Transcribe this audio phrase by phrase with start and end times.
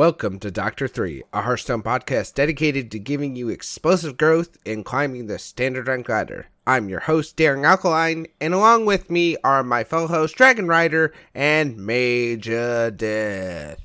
[0.00, 5.26] Welcome to Doctor 3, a Hearthstone podcast dedicated to giving you explosive growth in climbing
[5.26, 6.46] the standard rank ladder.
[6.66, 11.12] I'm your host, Daring Alkaline, and along with me are my fellow hosts, Dragon Rider
[11.34, 13.78] and Major Death.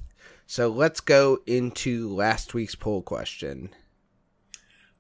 [0.48, 3.72] So let's go into last week's poll question.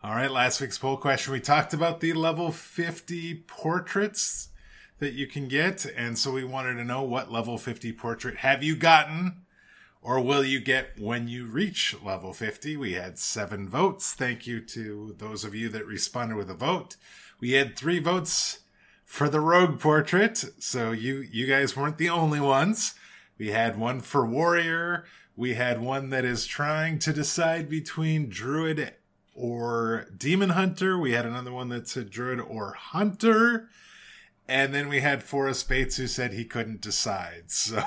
[0.04, 1.32] All right, last week's poll question.
[1.32, 4.50] We talked about the level 50 portraits
[5.00, 5.86] that you can get.
[5.96, 9.45] And so we wanted to know what level 50 portrait have you gotten
[10.06, 12.78] or will you get when you reach level 50?
[12.78, 14.14] We had seven votes.
[14.14, 16.96] Thank you to those of you that responded with a vote.
[17.40, 18.60] We had three votes
[19.04, 20.46] for the rogue portrait.
[20.60, 22.94] So you, you guys weren't the only ones.
[23.40, 25.06] We had one for warrior.
[25.36, 28.94] We had one that is trying to decide between druid
[29.34, 31.00] or demon hunter.
[31.00, 33.70] We had another one that said druid or hunter.
[34.48, 37.46] And then we had Forrest Bates who said he couldn't decide.
[37.56, 37.82] So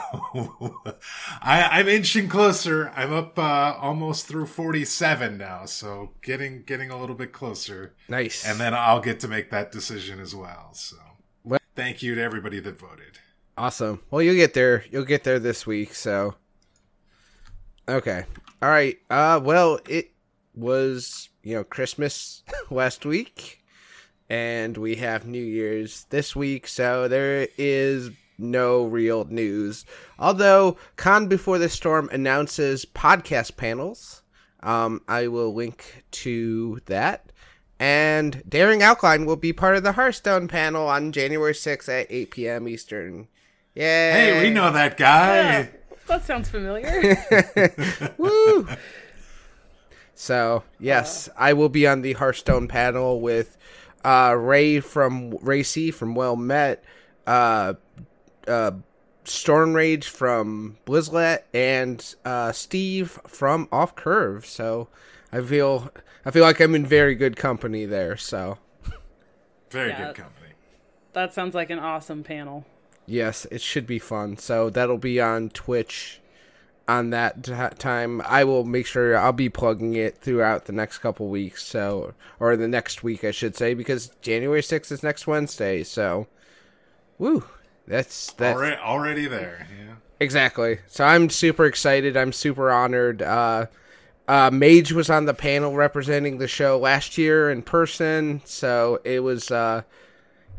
[1.40, 2.90] I, am inching closer.
[2.96, 5.66] I'm up uh, almost through 47 now.
[5.66, 7.94] So getting getting a little bit closer.
[8.08, 8.46] Nice.
[8.46, 10.70] And then I'll get to make that decision as well.
[10.72, 10.96] So
[11.44, 13.18] well, thank you to everybody that voted.
[13.56, 14.02] Awesome.
[14.10, 14.84] Well, you'll get there.
[14.90, 15.94] You'll get there this week.
[15.94, 16.34] So
[17.88, 18.24] okay.
[18.60, 18.98] All right.
[19.08, 20.10] Uh, well, it
[20.54, 23.57] was you know Christmas last week
[24.28, 29.84] and we have New Year's this week, so there is no real news.
[30.18, 34.22] Although Con Before the Storm announces podcast panels,
[34.62, 37.32] um, I will link to that.
[37.80, 42.30] And Daring Alkaline will be part of the Hearthstone panel on January 6th at 8
[42.30, 42.68] p.m.
[42.68, 43.28] Eastern.
[43.74, 44.10] Yay!
[44.10, 45.36] Hey, we know that guy.
[45.36, 45.66] Yeah,
[46.08, 47.16] that sounds familiar.
[48.18, 48.66] Woo!
[50.16, 51.32] So, yes, uh.
[51.36, 53.56] I will be on the Hearthstone panel with
[54.04, 56.84] uh, Ray from Ray C from Well Met,
[57.26, 57.74] uh,
[58.46, 58.72] uh,
[59.24, 64.46] Storm Rage from Blizzlet, and uh, Steve from Off Curve.
[64.46, 64.88] So
[65.32, 65.92] I feel
[66.24, 68.16] I feel like I'm in very good company there.
[68.16, 68.58] So
[69.70, 70.48] very yeah, good company.
[71.12, 72.64] That sounds like an awesome panel.
[73.06, 74.36] Yes, it should be fun.
[74.36, 76.20] So that'll be on Twitch
[76.88, 78.22] on that t- time.
[78.22, 81.64] I will make sure I'll be plugging it throughout the next couple weeks.
[81.64, 85.84] So, or the next week, I should say, because January sixth is next Wednesday.
[85.84, 86.26] So,
[87.18, 87.44] woo,
[87.86, 89.68] that's that's already, already there.
[89.70, 90.78] Yeah, exactly.
[90.88, 92.16] So I'm super excited.
[92.16, 93.22] I'm super honored.
[93.22, 93.66] Uh,
[94.26, 99.20] uh, Mage was on the panel representing the show last year in person, so it
[99.20, 99.50] was.
[99.50, 99.82] Uh,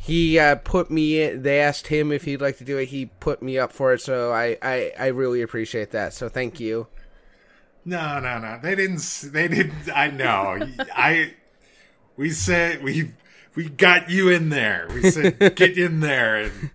[0.01, 3.07] he uh, put me in, they asked him if he'd like to do it he
[3.19, 6.87] put me up for it so I, I i really appreciate that so thank you.
[7.85, 8.59] No no no.
[8.61, 10.59] They didn't they didn't i know.
[10.95, 11.33] I
[12.15, 13.13] we said we
[13.55, 14.87] we got you in there.
[14.93, 16.71] We said get in there and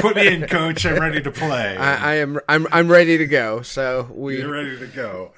[0.00, 0.86] put me in coach.
[0.86, 1.76] I'm ready to play.
[1.78, 5.32] I, I, am i'm i'm ready to go so we you're ready to go.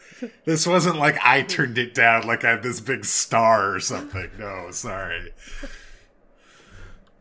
[0.44, 4.30] This wasn't like i turned it down like i'm this big star or something.
[4.38, 5.32] No sorry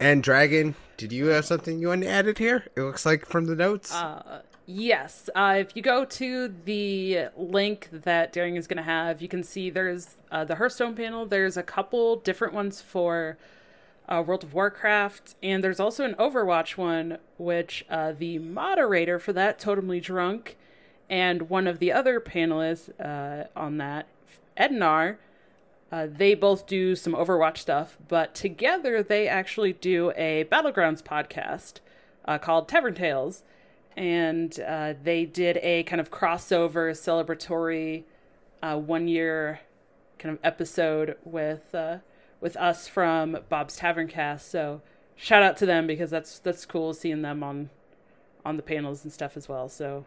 [0.04, 2.66] and Dragon, did you have something you wanted to add here?
[2.76, 3.94] It looks like from the notes.
[3.94, 5.30] Uh, yes.
[5.34, 9.44] Uh, if you go to the link that Daring is going to have, you can
[9.44, 11.26] see there's uh, the Hearthstone panel.
[11.26, 13.38] There's a couple different ones for
[14.10, 19.32] uh, World of Warcraft, and there's also an Overwatch one, which uh, the moderator for
[19.32, 20.58] that, Totally Drunk,
[21.10, 24.08] and one of the other panelists uh, on that,
[24.58, 25.16] Ednar,
[25.94, 31.74] uh, they both do some Overwatch stuff, but together they actually do a Battlegrounds podcast
[32.26, 33.44] uh, called Tavern Tales.
[33.96, 38.06] And uh, they did a kind of crossover celebratory
[38.64, 39.60] uh, one year
[40.18, 41.98] kind of episode with uh,
[42.42, 44.50] with us from Bob's Tavern Cast.
[44.50, 44.82] So
[45.16, 47.70] shout out to them because that's that's cool seeing them on
[48.44, 49.70] on the panels and stuff as well.
[49.70, 50.06] So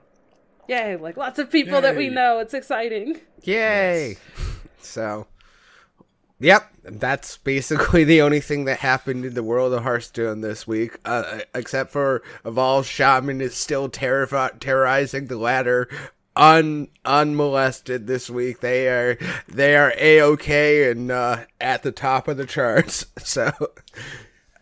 [0.68, 1.80] yay, like lots of people yay.
[1.82, 2.40] that we know.
[2.40, 3.20] It's exciting.
[3.44, 4.08] Yay.
[4.08, 4.18] Yes.
[4.80, 5.28] So
[6.38, 10.98] Yep, that's basically the only thing that happened in the world of Hearthstone this week,
[11.04, 15.88] uh, except for Evolved Shaman is still terri- terrorizing the ladder
[16.36, 18.60] un unmolested this week.
[18.60, 19.18] They are
[19.48, 23.06] they are a okay and uh, at the top of the charts.
[23.26, 23.50] So,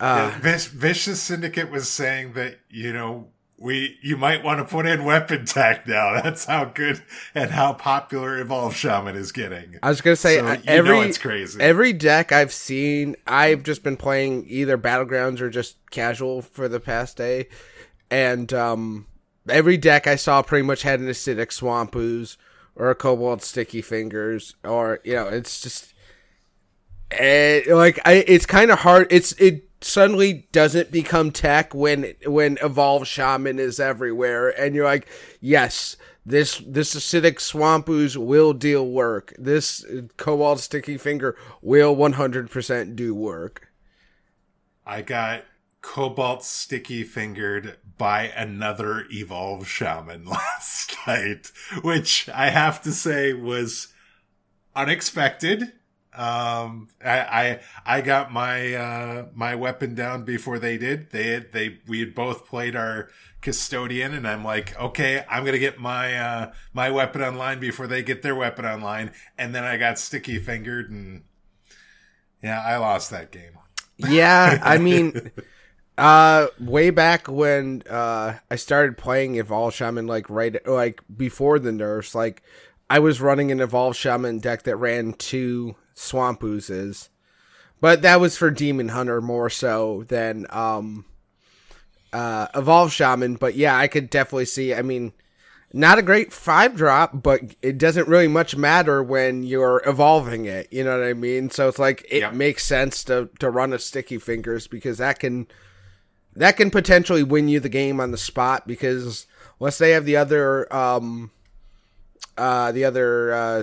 [0.00, 3.28] uh, Vicious Syndicate was saying that you know
[3.64, 6.20] we you might want to put in weapon tech now.
[6.22, 7.02] That's how good
[7.34, 9.78] and how popular Evolve Shaman is getting.
[9.82, 11.60] I was gonna say so every it's crazy.
[11.60, 16.78] Every deck I've seen, I've just been playing either battlegrounds or just casual for the
[16.78, 17.48] past day,
[18.10, 19.06] and um,
[19.48, 22.36] every deck I saw pretty much had an acidic swamp ooze
[22.76, 25.92] or a cobalt sticky fingers, or you know, it's just.
[27.10, 29.06] It, eh, like I, it's kind of hard.
[29.10, 35.08] It's it suddenly doesn't become tech when when evolved shaman is everywhere and you're like
[35.40, 35.96] yes
[36.26, 39.34] this this acidic swamp ooze will deal work.
[39.38, 39.84] This
[40.16, 43.68] cobalt sticky finger will 100% do work.
[44.86, 45.44] I got
[45.82, 51.52] cobalt sticky fingered by another evolve shaman last night,
[51.82, 53.88] which I have to say was
[54.74, 55.72] unexpected.
[56.16, 61.10] Um, I, I, I got my, uh, my weapon down before they did.
[61.10, 63.08] They they, we had both played our
[63.40, 67.86] custodian and I'm like, okay, I'm going to get my, uh, my weapon online before
[67.86, 69.12] they get their weapon online.
[69.36, 71.24] And then I got sticky fingered and
[72.42, 73.58] yeah, I lost that game.
[73.98, 74.58] Yeah.
[74.62, 75.30] I mean,
[75.98, 81.72] uh, way back when, uh, I started playing Evolve Shaman, like right, like before the
[81.72, 82.42] nerfs, like
[82.88, 87.08] I was running an Evolve Shaman deck that ran two swamp oozes.
[87.80, 91.04] But that was for Demon Hunter more so than um
[92.12, 93.36] uh Evolve Shaman.
[93.36, 95.12] But yeah, I could definitely see I mean
[95.72, 100.72] not a great five drop, but it doesn't really much matter when you're evolving it.
[100.72, 101.50] You know what I mean?
[101.50, 102.34] So it's like it Yep.
[102.34, 105.48] makes sense to to run a sticky fingers because that can
[106.36, 109.26] that can potentially win you the game on the spot because
[109.60, 111.30] let's have the other um
[112.38, 113.62] uh the other uh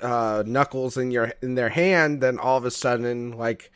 [0.00, 3.70] uh knuckles in your in their hand then all of a sudden like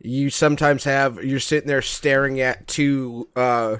[0.00, 3.76] you sometimes have you're sitting there staring at two uh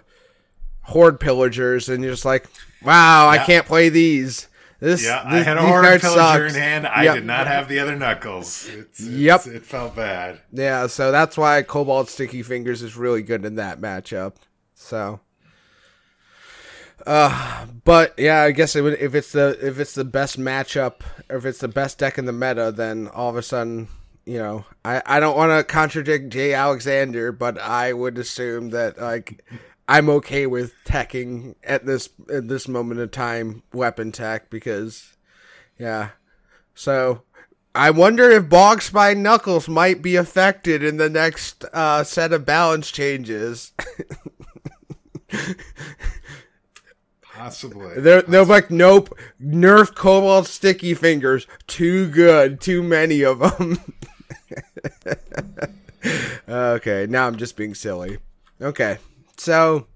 [0.83, 2.47] hoard pillagers and you're just like
[2.83, 4.49] wow I can't play these
[4.81, 6.01] this, Yeah, I had a hoard pillager
[6.49, 6.55] sucks.
[6.55, 6.87] in hand.
[6.87, 7.15] I Yep.
[7.17, 8.69] did not have the other knuckles.
[8.69, 9.47] It's, it's, Yep.
[9.49, 10.39] It felt bad.
[10.53, 14.35] Yeah, so that's why Cobalt Sticky Fingers is really good in that matchup.
[14.77, 15.19] So,
[17.09, 21.01] uh, but yeah, I guess it would, if it's the if it's the best matchup
[21.31, 23.89] if it's the best deck in the meta, then all of a sudden,
[24.25, 28.99] you know, I I don't want to contradict Jay Alexander, but I would assume that
[28.99, 29.45] like
[29.89, 35.17] I'm okay with teching at this at this moment in time weapon tech because,
[35.79, 36.11] yeah,
[36.75, 37.23] so
[37.75, 42.45] I wonder if Bog Spine Knuckles might be affected in the next uh, set of
[42.45, 43.73] balance changes.
[47.39, 48.01] Possibly.
[48.01, 53.79] they're they're like, nope, nerf Cobalt Sticky Fingers, too good, too many of them.
[56.49, 58.19] okay, now I'm just being silly.
[58.61, 58.99] Okay,
[59.37, 59.87] so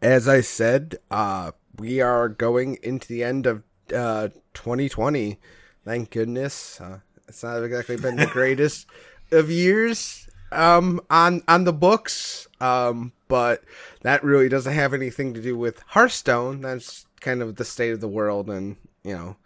[0.00, 3.62] as I said, uh, we are going into the end of
[3.94, 5.38] uh, 2020.
[5.84, 6.80] Thank goodness.
[6.80, 8.86] Uh, it's not exactly been the greatest
[9.30, 13.64] of years um, on on the books, um, but
[14.02, 16.60] that really doesn't have anything to do with Hearthstone.
[16.60, 19.36] That's kind of the state of the world, and you know.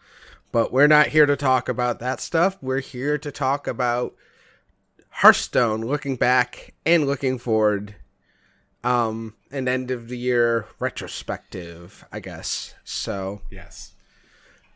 [0.51, 2.59] But we're not here to talk about that stuff.
[2.61, 4.17] We're here to talk about
[5.09, 7.95] Hearthstone, looking back and looking forward.
[8.83, 12.75] Um, an end of the year retrospective, I guess.
[12.83, 13.93] So, Yes.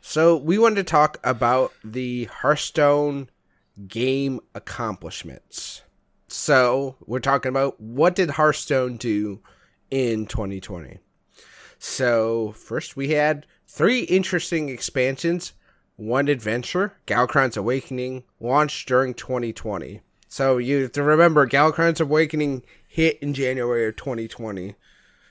[0.01, 3.29] so we wanted to talk about the Hearthstone
[3.89, 5.83] game accomplishments.
[6.33, 9.41] So we're talking about what did Hearthstone do
[9.91, 10.99] in 2020.
[11.81, 15.55] So first we had three interesting expansions.
[15.97, 20.03] One adventure, Galakrond's Awakening, launched during 2020.
[20.29, 24.77] So you have to remember Galakrond's Awakening hit in January of 2020.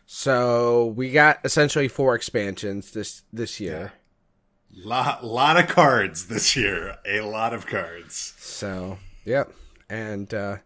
[0.06, 3.94] So we got essentially four expansions this this year.
[4.76, 6.98] Lot, lot of cards this year.
[7.06, 8.34] A lot of cards.
[8.38, 9.52] So, yep.
[9.90, 10.58] And uh,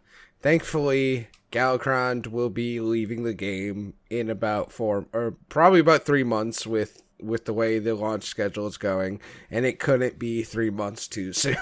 [0.43, 6.67] thankfully, Galakrond will be leaving the game in about four, or probably about three months
[6.67, 9.19] with with the way the launch schedule is going,
[9.50, 11.55] and it couldn't be three months too soon.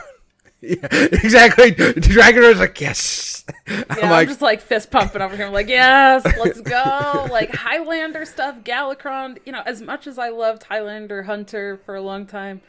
[0.60, 1.72] yeah, exactly.
[1.72, 3.46] Dragon was like, yes.
[3.68, 5.46] Yeah, I'm I'm, just like fist pumping over here.
[5.46, 7.28] I'm like, yes, let's go.
[7.32, 9.38] like Highlander stuff, Galakrond.
[9.46, 12.62] You know, as much as I loved Highlander Hunter for a long time,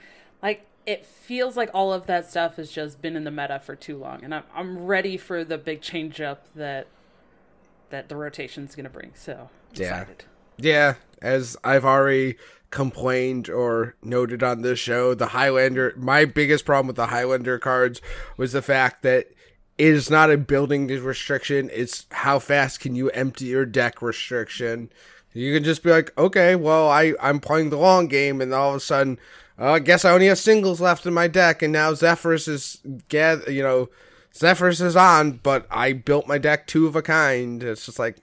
[0.42, 3.76] like it feels like all of that stuff has just been in the meta for
[3.76, 6.86] too long, and I'm I'm ready for the big change up that
[7.90, 9.12] that the rotation's gonna bring.
[9.14, 10.00] So Yeah.
[10.00, 10.24] excited.
[10.56, 12.36] Yeah, as I've already
[12.70, 18.00] complained or noted on this show, the Highlander, my biggest problem with the Highlander cards
[18.36, 19.26] was the fact that
[19.78, 24.90] it is not a building restriction, it's how fast can you empty your deck restriction.
[25.34, 28.70] You can just be like, okay, well, I, I'm playing the long game, and all
[28.70, 29.18] of a sudden,
[29.64, 32.80] Oh, I guess I only have singles left in my deck, and now Zephyrus is,
[33.08, 33.90] gather, you know,
[34.34, 37.62] Zephyrus is on, but I built my deck two of a kind.
[37.62, 38.16] It's just like,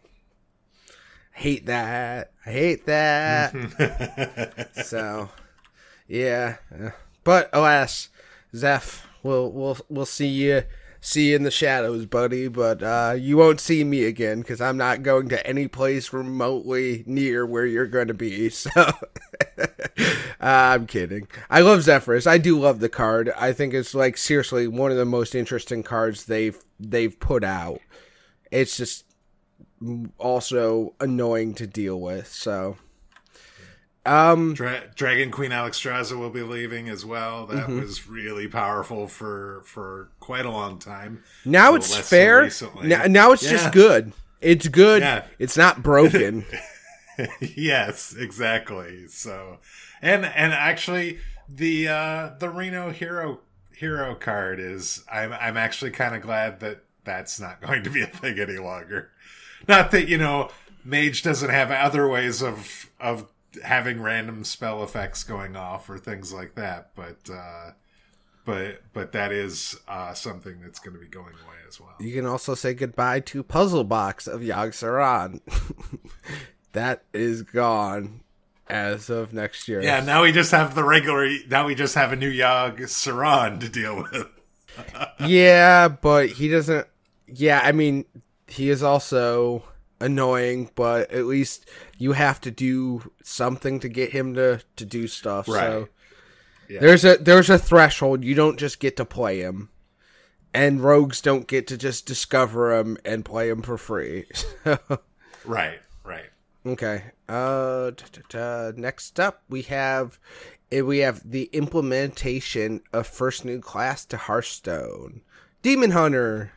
[1.31, 2.33] hate that.
[2.45, 4.69] I hate that.
[4.85, 5.29] so,
[6.09, 6.57] yeah.
[7.23, 8.09] But alas,
[8.53, 10.63] Zeph, we'll we'll we'll see you
[11.01, 15.03] see in the shadows, buddy, but uh, you won't see me again because I'm not
[15.03, 18.51] going to any place remotely near where you're going to be.
[18.59, 18.93] So uh,
[20.41, 21.27] I'm kidding.
[21.49, 22.27] I love Zephyrus.
[22.27, 23.29] I do love the card.
[23.37, 27.79] I think it's like seriously one of the most interesting cards they've they've put out.
[28.51, 29.05] It's just
[30.17, 32.27] also annoying to deal with.
[32.27, 32.77] So
[34.05, 37.45] um, Dra- Dragon Queen Alexstrasza will be leaving as well.
[37.45, 37.81] That mm-hmm.
[37.81, 41.23] was really powerful for for quite a long time.
[41.45, 42.49] Now it's fair.
[42.49, 43.51] So now, now, it's yeah.
[43.51, 44.13] just good.
[44.41, 45.01] It's good.
[45.01, 45.25] Yeah.
[45.37, 46.45] It's not broken.
[47.41, 49.07] yes, exactly.
[49.07, 49.59] So,
[50.01, 53.39] and and actually, the uh the Reno hero
[53.73, 55.03] hero card is.
[55.11, 58.57] I'm I'm actually kind of glad that that's not going to be a thing any
[58.57, 59.11] longer.
[59.67, 60.49] Not that you know,
[60.85, 63.27] Mage doesn't have other ways of of
[63.63, 67.71] having random spell effects going off or things like that, but uh,
[68.45, 71.95] but but that is uh, something that's going to be going away as well.
[71.99, 75.41] You can also say goodbye to Puzzle Box of Saron.
[76.73, 78.21] that is gone
[78.67, 79.81] as of next year.
[79.81, 81.29] Yeah, now we just have the regular.
[81.47, 84.27] Now we just have a new Saron to deal with.
[85.27, 86.87] yeah, but he doesn't.
[87.27, 88.05] Yeah, I mean,
[88.47, 89.63] he is also
[89.99, 95.07] annoying, but at least you have to do something to get him to to do
[95.07, 95.47] stuff.
[95.47, 95.59] Right.
[95.59, 95.89] So
[96.67, 96.79] yeah.
[96.79, 98.23] there's a there's a threshold.
[98.23, 99.69] You don't just get to play him,
[100.51, 104.25] and rogues don't get to just discover him and play him for free.
[105.45, 105.79] right.
[106.03, 106.29] Right.
[106.65, 107.03] Okay.
[107.27, 107.91] Uh,
[108.75, 110.17] next up we have
[110.71, 115.21] eh, we have the implementation of first new class to Hearthstone.
[115.61, 116.53] Demon Hunter.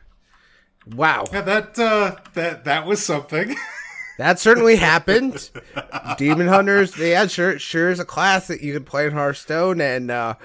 [0.87, 1.25] Wow.
[1.31, 3.57] Yeah, that uh, that that was something.
[4.17, 5.49] that certainly happened.
[6.17, 10.11] Demon Hunters, yeah, sure, sure is a class that you could play in Hearthstone, and
[10.11, 10.35] uh,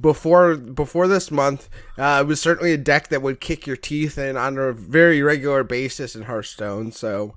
[0.00, 1.68] before before this month,
[1.98, 5.22] uh, it was certainly a deck that would kick your teeth in on a very
[5.22, 6.92] regular basis in Hearthstone.
[6.92, 7.36] So,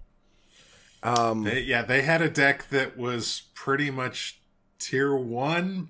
[1.03, 4.41] um, they, yeah, they had a deck that was pretty much
[4.79, 5.89] tier one,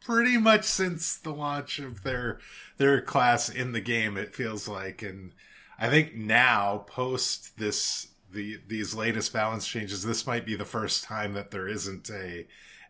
[0.00, 2.38] pretty much since the launch of their
[2.78, 4.16] their class in the game.
[4.16, 5.32] It feels like, and
[5.78, 11.04] I think now post this the these latest balance changes, this might be the first
[11.04, 12.46] time that there isn't a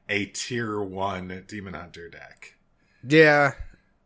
[0.08, 2.54] a tier one demon hunter deck.
[3.06, 3.52] Yeah,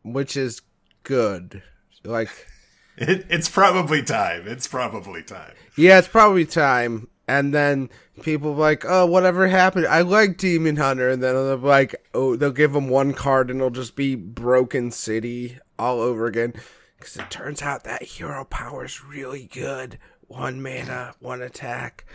[0.03, 0.63] which is
[1.03, 1.63] good.
[2.05, 2.31] Like
[2.97, 4.47] it, it's probably time.
[4.47, 5.55] It's probably time.
[5.77, 7.09] Yeah, it's probably time.
[7.29, 7.89] And then
[8.23, 9.87] people like, oh, whatever happened?
[9.87, 13.61] I like Demon Hunter, and then they'll like, oh, they'll give them one card, and
[13.61, 16.53] it'll just be Broken City all over again.
[16.99, 19.99] Because it turns out that hero power is really good.
[20.33, 22.07] One mana, one attack.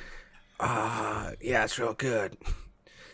[0.60, 2.36] Uh yeah, it's real good.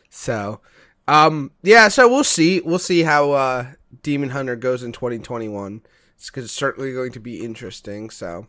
[0.10, 0.62] So,
[1.08, 2.62] um, yeah, so we'll see.
[2.62, 5.82] We'll see how uh, Demon Hunter goes in 2021.
[6.16, 8.12] It's certainly going to be interesting.
[8.12, 8.48] So,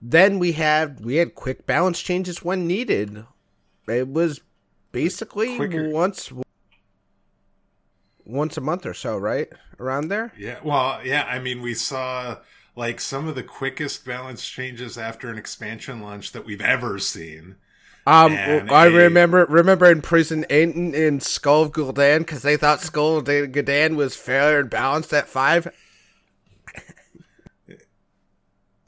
[0.00, 3.26] then we had we had quick balance changes when needed.
[3.88, 4.40] It was
[4.90, 5.90] basically Quicker.
[5.90, 6.32] once
[8.24, 9.48] once a month or so, right?
[9.78, 10.32] Around there?
[10.38, 10.60] Yeah.
[10.64, 12.38] Well, yeah, I mean, we saw
[12.76, 17.56] like some of the quickest balance changes after an expansion launch that we've ever seen.
[18.06, 18.90] Um, I a...
[18.90, 23.94] remember remember in prison in, in Skull of Gul'dan because they thought Skull of Gul'dan
[23.96, 25.68] was fair and balanced at five.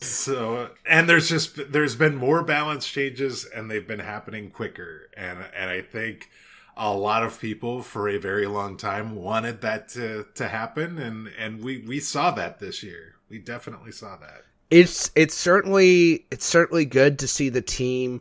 [0.00, 5.38] so and there's just there's been more balance changes and they've been happening quicker and
[5.54, 6.30] and I think
[6.76, 11.28] a lot of people for a very long time wanted that to to happen and
[11.38, 16.46] and we we saw that this year we definitely saw that it's it's certainly it's
[16.46, 18.20] certainly good to see the team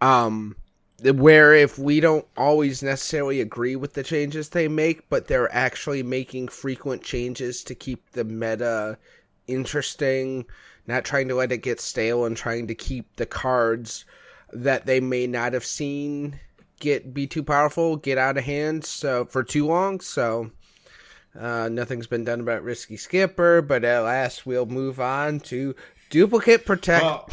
[0.00, 0.56] um
[1.02, 6.02] where if we don't always necessarily agree with the changes they make but they're actually
[6.02, 8.96] making frequent changes to keep the meta
[9.46, 10.46] interesting
[10.86, 14.06] not trying to let it get stale and trying to keep the cards
[14.52, 16.38] that they may not have seen
[16.80, 20.00] get be too powerful, get out of hand so for too long.
[20.00, 20.50] So
[21.38, 25.74] uh, nothing's been done about risky skipper, but at last we'll move on to
[26.10, 27.04] duplicate protect.
[27.04, 27.28] Well,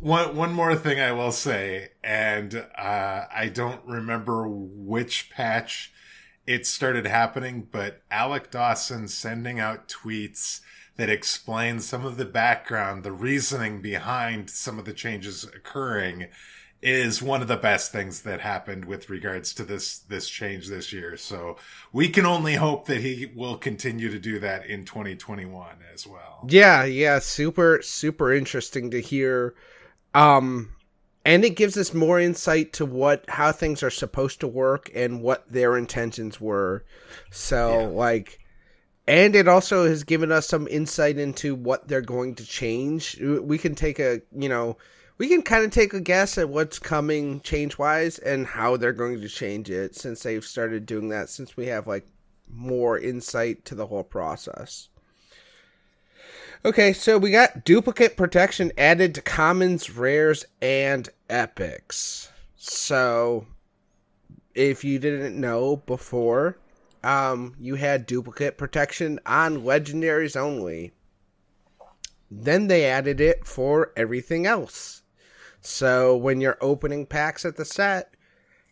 [0.00, 5.92] one one more thing I will say, and uh, I don't remember which patch
[6.46, 10.60] it started happening, but Alec Dawson sending out tweets
[10.96, 16.28] that explain some of the background, the reasoning behind some of the changes occurring
[16.80, 20.92] is one of the best things that happened with regards to this this change this
[20.92, 21.16] year.
[21.16, 21.56] So
[21.92, 26.46] we can only hope that he will continue to do that in 2021 as well.
[26.48, 29.54] Yeah, yeah, super super interesting to hear
[30.14, 30.70] um
[31.24, 35.20] and it gives us more insight to what how things are supposed to work and
[35.20, 36.84] what their intentions were.
[37.30, 37.86] So yeah.
[37.88, 38.38] like
[39.08, 43.18] and it also has given us some insight into what they're going to change.
[43.18, 44.76] We can take a, you know,
[45.18, 48.92] we can kind of take a guess at what's coming change wise and how they're
[48.92, 52.06] going to change it since they've started doing that since we have like
[52.48, 54.88] more insight to the whole process.
[56.64, 62.30] Okay, so we got duplicate protection added to commons, rares, and epics.
[62.56, 63.46] So,
[64.54, 66.58] if you didn't know before,
[67.04, 70.92] um, you had duplicate protection on legendaries only.
[72.30, 75.02] Then they added it for everything else.
[75.68, 78.14] So when you're opening packs at the set,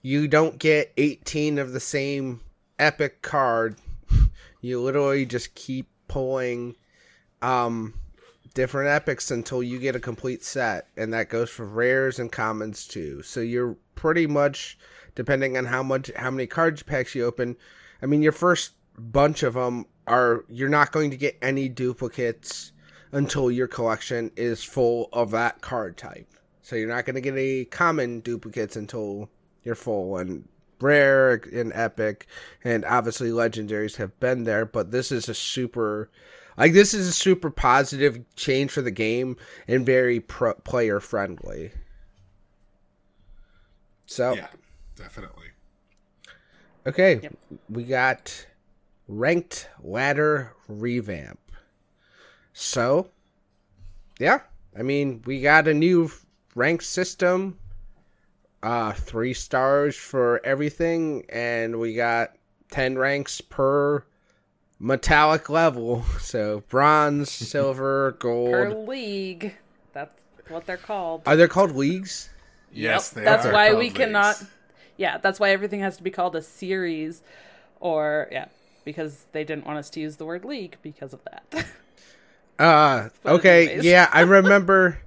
[0.00, 2.40] you don't get 18 of the same
[2.78, 3.76] epic card.
[4.62, 6.74] You literally just keep pulling
[7.42, 7.94] um,
[8.54, 12.88] different epics until you get a complete set, and that goes for rares and commons
[12.88, 13.22] too.
[13.22, 14.78] So you're pretty much
[15.14, 17.56] depending on how much how many cards packs you open.
[18.02, 22.72] I mean, your first bunch of them are you're not going to get any duplicates
[23.12, 26.32] until your collection is full of that card type.
[26.66, 29.30] So you're not going to get any common duplicates until
[29.62, 30.48] you're full and
[30.80, 32.26] rare and epic.
[32.64, 36.10] And obviously legendaries have been there but this is a super
[36.56, 39.36] like this is a super positive change for the game
[39.68, 41.70] and very pro- player friendly.
[44.06, 44.34] So.
[44.34, 44.48] Yeah
[44.96, 45.46] definitely.
[46.84, 47.36] Okay yep.
[47.68, 48.44] we got
[49.06, 51.38] ranked ladder revamp.
[52.54, 53.10] So
[54.18, 54.40] yeah
[54.76, 56.10] i mean we got a new
[56.56, 57.58] ranked system
[58.66, 62.32] uh, three stars for everything, and we got
[62.72, 64.04] 10 ranks per
[64.80, 66.04] metallic level.
[66.18, 68.50] So bronze, silver, gold.
[68.50, 69.54] Per league.
[69.92, 71.22] That's what they're called.
[71.26, 72.28] Are they called leagues?
[72.72, 73.24] Yes, yep.
[73.24, 73.94] That's why we leagues.
[73.94, 74.42] cannot.
[74.96, 77.22] Yeah, that's why everything has to be called a series,
[77.78, 78.46] or yeah,
[78.84, 81.66] because they didn't want us to use the word league because of that.
[82.58, 84.98] uh, okay, yeah, I remember.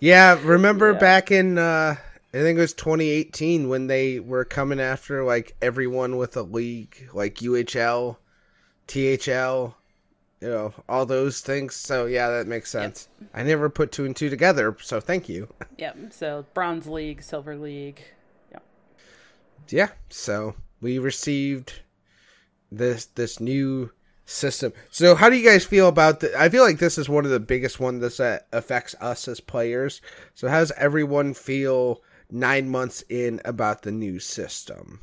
[0.00, 0.98] Yeah, remember yeah.
[0.98, 1.96] back in uh,
[2.36, 7.08] I think it was 2018 when they were coming after like everyone with a league,
[7.14, 8.16] like UHL,
[8.88, 9.74] THL,
[10.40, 11.74] you know, all those things.
[11.74, 13.08] So yeah, that makes sense.
[13.20, 13.30] Yep.
[13.32, 15.48] I never put two and two together, so thank you.
[15.78, 16.12] Yep.
[16.12, 18.02] So bronze league, silver league.
[18.50, 18.62] Yep.
[19.68, 19.88] Yeah.
[20.08, 21.80] So we received
[22.70, 23.90] this this new
[24.26, 24.72] system.
[24.90, 27.30] So how do you guys feel about the I feel like this is one of
[27.30, 30.02] the biggest ones that affects us as players.
[30.34, 35.00] So how does everyone feel nine months in about the new system.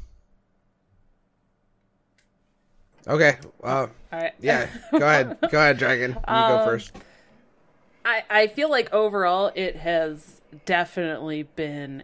[3.08, 3.38] Okay.
[3.64, 4.34] Uh, All right.
[4.40, 4.70] Yeah.
[4.92, 5.38] Go ahead.
[5.52, 6.12] Go ahead, Dragon.
[6.12, 6.94] You um, go first.
[8.06, 12.04] I I feel like overall it has definitely been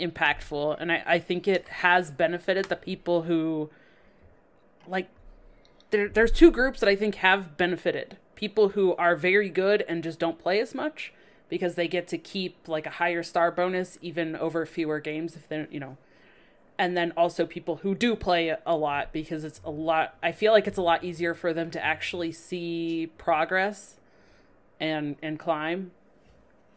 [0.00, 3.70] impactful, and I I think it has benefited the people who
[4.86, 5.08] like.
[5.92, 8.16] There, there's two groups that I think have benefited.
[8.34, 11.12] People who are very good and just don't play as much,
[11.52, 15.46] because they get to keep like a higher star bonus even over fewer games if
[15.50, 15.98] they're you know.
[16.78, 20.52] And then also people who do play a lot because it's a lot i feel
[20.52, 23.96] like it's a lot easier for them to actually see progress
[24.80, 25.90] and and climb.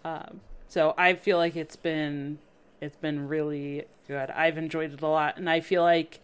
[0.03, 2.39] Um, so i feel like it's been
[2.81, 4.29] it's been really good.
[4.29, 6.19] I've enjoyed it a lot and i feel like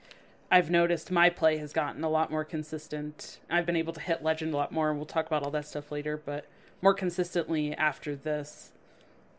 [0.51, 4.21] i've noticed my play has gotten a lot more consistent i've been able to hit
[4.21, 6.45] legend a lot more and we'll talk about all that stuff later but
[6.81, 8.71] more consistently after this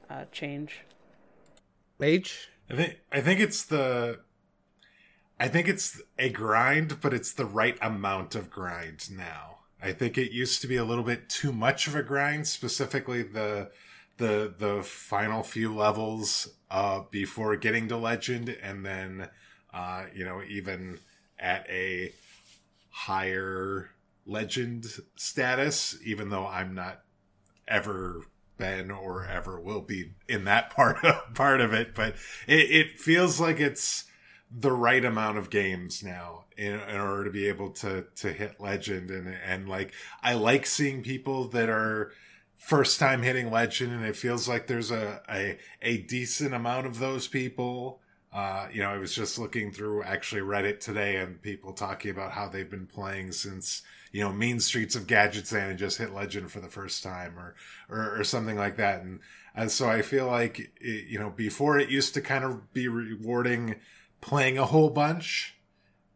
[0.08, 0.82] uh, change.
[2.00, 2.48] Age?
[2.70, 4.20] I think I think it's the
[5.38, 9.58] I think it's a grind, but it's the right amount of grind now.
[9.80, 13.22] I think it used to be a little bit too much of a grind, specifically
[13.22, 13.70] the
[14.18, 19.28] the the final few levels uh, before getting to legend, and then
[19.72, 20.98] uh, you know even
[21.38, 22.12] at a
[22.90, 23.90] higher
[24.26, 27.02] legend status, even though I'm not
[27.66, 28.22] ever
[28.58, 31.94] been or ever will be in that part of part of it.
[31.94, 32.14] But
[32.46, 34.04] it, it feels like it's
[34.54, 38.60] the right amount of games now in, in order to be able to to hit
[38.60, 39.10] legend.
[39.10, 42.12] And and like i like seeing people that are
[42.56, 46.98] first time hitting legend and it feels like there's a a, a decent amount of
[46.98, 48.01] those people
[48.32, 52.32] uh, you know, I was just looking through actually Reddit today and people talking about
[52.32, 56.52] how they've been playing since you know, Mean Streets of Gadgetzan and just hit Legend
[56.52, 57.54] for the first time or,
[57.88, 59.02] or, or something like that.
[59.02, 59.20] And,
[59.54, 62.88] and so I feel like, it, you know, before it used to kind of be
[62.88, 63.76] rewarding
[64.20, 65.56] playing a whole bunch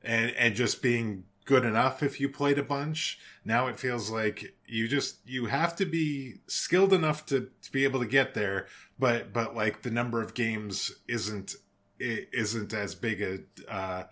[0.05, 3.19] and, and just being good enough if you played a bunch.
[3.45, 7.85] Now it feels like you just, you have to be skilled enough to, to be
[7.85, 8.67] able to get there.
[8.99, 11.55] But, but like the number of games isn't,
[11.99, 13.39] isn't as big a,
[13.73, 14.05] uh,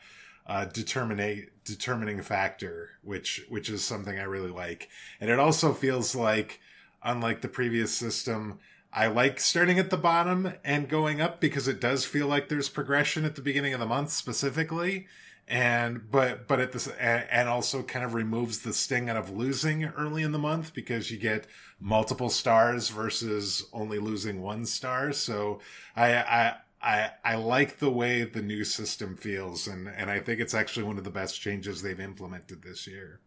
[0.47, 4.89] uh, determining determining factor, which which is something I really like.
[5.21, 6.61] And it also feels like,
[7.03, 8.59] unlike the previous system,
[8.93, 12.69] I like starting at the bottom and going up because it does feel like there's
[12.69, 15.07] progression at the beginning of the month specifically
[15.47, 19.85] and but but at this and also kind of removes the sting out of losing
[19.85, 21.47] early in the month because you get
[21.79, 25.61] multiple stars versus only losing one star so
[25.97, 30.39] i i I, I like the way the new system feels and, and I think
[30.39, 33.21] it's actually one of the best changes they've implemented this year.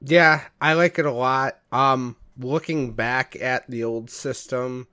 [0.00, 1.58] Yeah, I like it a lot.
[1.72, 4.86] Um looking back at the old system,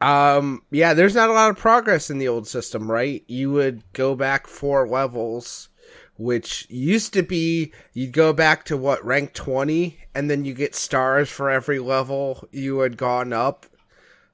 [0.00, 3.24] um, yeah, there's not a lot of progress in the old system, right?
[3.26, 5.68] You would go back four levels,
[6.16, 10.74] which used to be you'd go back to what rank 20 and then you get
[10.74, 13.66] stars for every level you had gone up.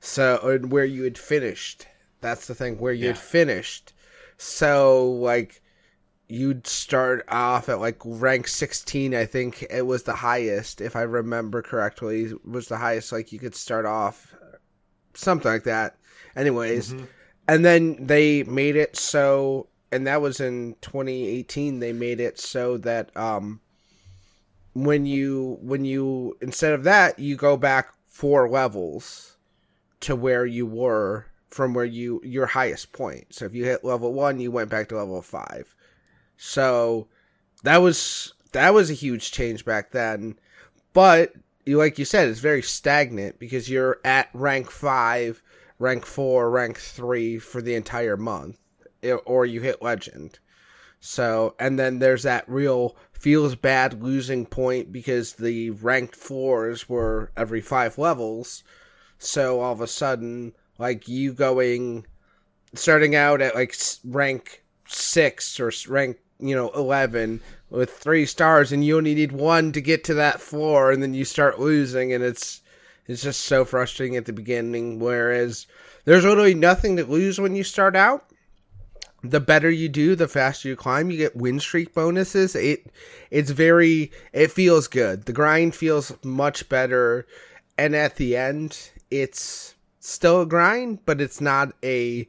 [0.01, 1.87] So, and where you had finished.
[2.25, 3.93] That's the thing, where you had finished.
[4.37, 5.63] So, like,
[6.27, 11.03] you'd start off at like rank 16 i think it was the highest if i
[11.03, 14.35] remember correctly was the highest like you could start off
[15.17, 15.97] something like that.
[16.37, 17.05] Anyways, mm-hmm.
[17.49, 21.81] and then they made it so, and that was in 2018.
[21.81, 23.61] They made it so that um,
[24.75, 29.37] when you when you instead of that, you go back four levels
[30.01, 33.33] to where you were from where you your highest point.
[33.33, 35.73] So if you hit level one, you went back to level five.
[36.37, 37.07] So
[37.63, 40.37] that was that was a huge change back then.
[40.93, 41.33] But
[41.65, 45.45] you like you said, it's very stagnant because you're at rank five,
[45.79, 48.59] rank four, rank three for the entire month,
[49.25, 50.41] or you hit legend.
[50.99, 57.31] So, and then there's that real feels bad losing point because the ranked floors were
[57.37, 58.65] every five levels.
[59.19, 62.07] So all of a sudden, like you going,
[62.75, 67.41] starting out at like rank six or rank, you know, 11,
[67.75, 71.13] with three stars and you only need one to get to that floor and then
[71.13, 72.61] you start losing and it's
[73.07, 74.99] it's just so frustrating at the beginning.
[74.99, 75.67] Whereas
[76.05, 78.31] there's literally nothing to lose when you start out.
[79.23, 82.55] The better you do the faster you climb you get win streak bonuses.
[82.55, 82.91] It
[83.31, 85.25] it's very it feels good.
[85.25, 87.27] The grind feels much better.
[87.77, 89.74] And at the end it's
[90.07, 92.29] still a grind but it's not a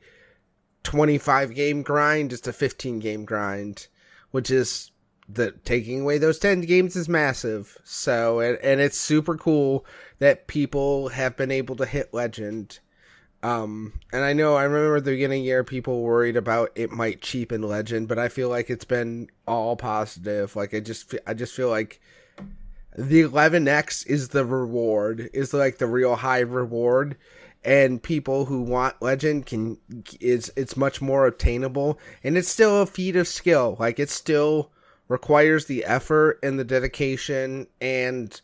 [0.84, 3.88] 25 game grind it's a 15 game grind
[4.32, 4.92] which is
[5.30, 7.78] that taking away those 10 games is massive.
[7.84, 9.86] So, and, and it's super cool
[10.20, 12.80] that people have been able to hit legend.
[13.42, 17.22] Um, and I know I remember the beginning the year people worried about it might
[17.22, 20.56] cheapen legend, but I feel like it's been all positive.
[20.56, 22.02] Like I just, I just feel like
[22.98, 27.18] the 11x is the reward, is like the real high reward.
[27.66, 29.78] And people who want legend can
[30.22, 33.76] is it's much more obtainable, and it's still a feat of skill.
[33.80, 34.72] Like it still
[35.08, 38.40] requires the effort and the dedication and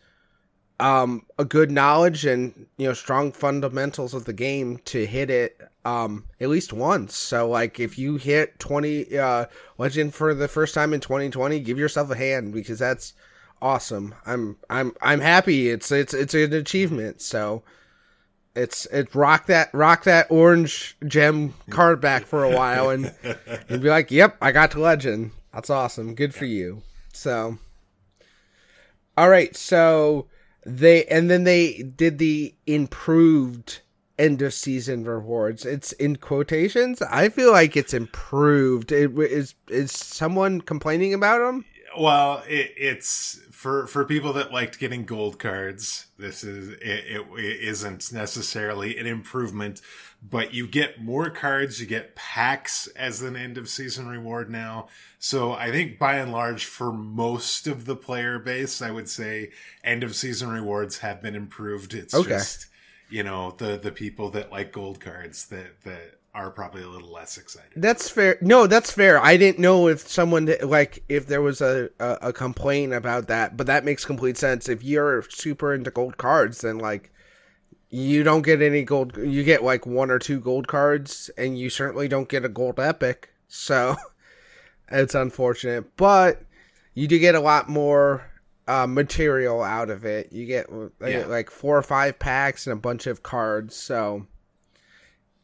[0.79, 5.62] um, a good knowledge and you know strong fundamentals of the game to hit it
[5.86, 7.15] um, at least once.
[7.15, 9.45] So like if you hit 20 uh,
[9.77, 13.13] legend for the first time in 2020, give yourself a hand because that's
[13.62, 14.15] awesome.
[14.25, 15.69] I'm I'm I'm happy.
[15.69, 17.21] It's it's it's an achievement.
[17.21, 17.63] So
[18.56, 23.14] it's it rock that rock that orange gem card back for a while and
[23.70, 26.16] and be like, "Yep, I got to legend." That's awesome.
[26.16, 26.82] Good for you.
[27.14, 27.58] So,
[29.18, 29.56] all right.
[29.56, 30.28] So
[30.66, 33.82] they and then they did the improved
[34.18, 35.66] end of season rewards.
[35.66, 37.02] It's in quotations.
[37.02, 38.92] I feel like it's improved.
[38.92, 41.66] It, is is someone complaining about them?
[41.97, 46.08] Well, it, it's for for people that liked getting gold cards.
[46.17, 49.82] This is it, it, it isn't necessarily an improvement,
[50.21, 51.82] but you get more cards.
[51.82, 54.88] You get packs as an end of season reward now.
[55.19, 59.51] So I think by and large, for most of the player base, I would say
[59.84, 61.93] end of season rewards have been improved.
[61.93, 62.30] It's okay.
[62.30, 62.67] just
[63.10, 67.12] you know the the people that like gold cards that that are probably a little
[67.12, 67.72] less excited.
[67.76, 68.38] That's fair.
[68.41, 69.20] No, that's fair.
[69.20, 73.58] I didn't know if someone like if there was a, a, a complaint about that,
[73.58, 74.70] but that makes complete sense.
[74.70, 77.12] If you're super into gold cards, then like
[77.89, 79.17] you don't get any gold.
[79.17, 82.80] You get like one or two gold cards, and you certainly don't get a gold
[82.80, 83.34] epic.
[83.50, 83.98] So
[84.91, 86.41] it's unfortunate, but
[86.94, 88.26] you do get a lot more
[88.67, 90.32] uh, material out of it.
[90.32, 91.26] You get like, yeah.
[91.26, 93.76] like four or five packs and a bunch of cards.
[93.76, 94.28] So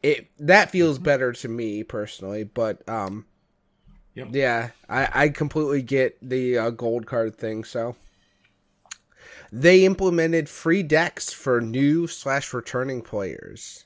[0.08, 1.06] it that feels mm-hmm.
[1.06, 3.26] better to me personally, but um,
[4.14, 4.30] yep.
[4.32, 7.64] yeah, I I completely get the uh, gold card thing.
[7.64, 7.96] So
[9.52, 13.86] they implemented free decks for new slash returning players,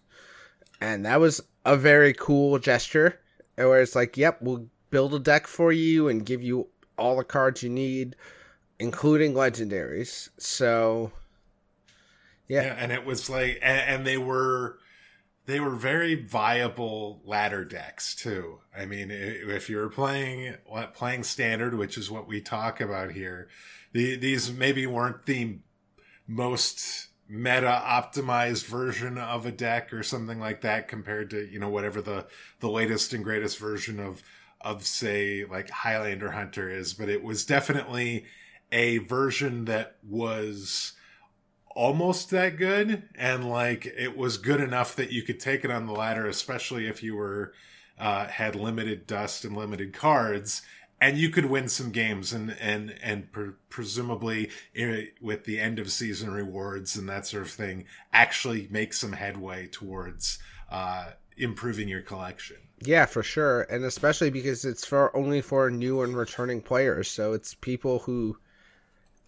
[0.80, 3.20] and that was a very cool gesture.
[3.56, 7.24] Where it's like, yep, we'll build a deck for you and give you all the
[7.24, 8.16] cards you need,
[8.80, 10.30] including legendaries.
[10.40, 11.12] So,
[12.48, 14.80] yeah, Yeah, and it was like, and, and they were,
[15.46, 18.60] they were very viable ladder decks too.
[18.78, 20.56] I mean, if you were playing
[20.94, 23.50] playing standard, which is what we talk about here,
[23.92, 25.60] the, these maybe weren't the
[26.28, 31.70] most meta optimized version of a deck or something like that compared to you know
[31.70, 32.28] whatever the
[32.60, 34.22] the latest and greatest version of
[34.64, 38.26] of say like Highlander Hunter is, but it was definitely
[38.72, 40.94] a version that was
[41.76, 45.86] almost that good and like it was good enough that you could take it on
[45.86, 47.54] the ladder especially if you were
[48.00, 50.62] uh had limited dust and limited cards
[51.00, 55.80] and you could win some games and and and pre- presumably eh, with the end
[55.80, 61.88] of season rewards and that sort of thing actually make some headway towards uh improving
[61.88, 66.62] your collection yeah, for sure, and especially because it's for only for new and returning
[66.62, 67.08] players.
[67.08, 68.38] So it's people who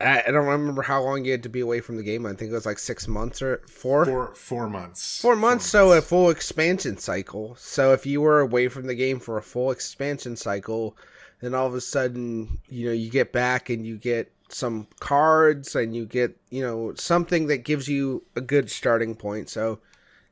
[0.04, 2.26] I, don't remember how long you had to be away from the game.
[2.26, 4.06] I think it was like six months or four.
[4.06, 7.56] four four months Four months, so a full expansion cycle.
[7.58, 10.98] So if you were away from the game for a full expansion cycle,
[11.42, 15.76] then all of a sudden, you know, you get back and you get some cards
[15.76, 19.50] and you get, you know, something that gives you a good starting point.
[19.50, 19.80] So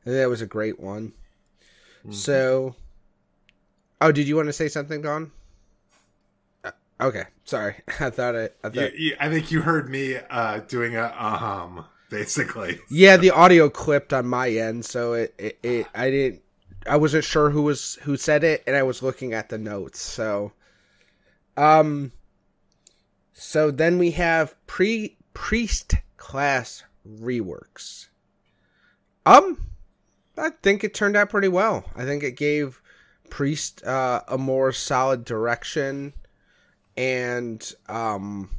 [0.06, 1.14] that was a great one.
[2.02, 2.14] Mm-hmm.
[2.14, 2.76] So,
[4.00, 5.32] oh, did you want to say something, Don?
[7.02, 7.76] Okay, sorry.
[8.00, 8.76] I thought I, I thought.
[8.76, 13.70] You- you- I think you heard me uh doing a um basically Yeah, the audio
[13.70, 16.42] clipped on my end, so it, it, it I didn't
[16.88, 20.00] I wasn't sure who was who said it and I was looking at the notes.
[20.00, 20.52] So
[21.58, 22.12] um
[23.34, 28.08] so then we have pre priest class reworks.
[29.26, 29.58] Um
[30.38, 31.86] I think it turned out pretty well.
[31.96, 32.82] I think it gave
[33.30, 36.14] priest uh, a more solid direction
[36.98, 38.50] and um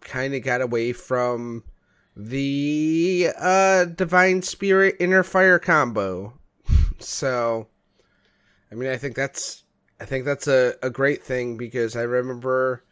[0.00, 1.62] kind of got away from
[2.16, 6.32] the uh divine spirit inner fire combo.
[7.00, 7.68] So
[8.72, 9.62] i mean i think that's
[10.00, 12.82] i think that's a, a great thing because i remember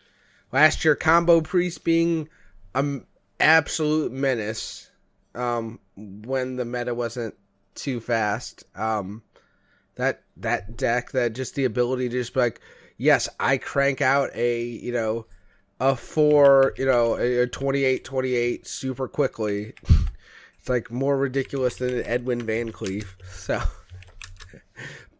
[0.52, 2.28] last year combo priest being
[2.76, 3.04] an
[3.40, 4.88] absolute menace
[5.34, 7.34] um when the meta wasn't
[7.74, 8.64] too fast.
[8.74, 9.22] Um
[9.94, 12.60] that that deck that just the ability to just be like
[12.96, 15.26] yes i crank out a you know
[15.80, 19.74] a four, you know, a, a 28 28 super quickly.
[20.58, 23.06] It's like more ridiculous than Edwin VanCleef.
[23.30, 23.62] So,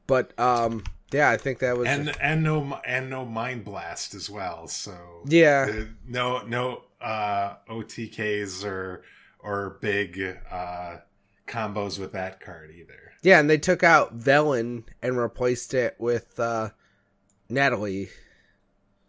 [0.07, 4.29] but um, yeah, I think that was and and no and no mind blast as
[4.29, 9.03] well so yeah, Uh, no no uh otks or
[9.39, 10.97] or big uh
[11.47, 16.39] combos with that card either yeah, and they took out Velen and replaced it with
[16.39, 16.71] uh,
[17.49, 18.09] Natalie.
[18.09, 18.09] Yeah,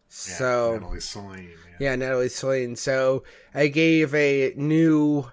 [0.09, 2.75] So Natalie Seline, Yeah, Natalie Seline.
[2.75, 3.23] So
[3.53, 5.25] I gave a new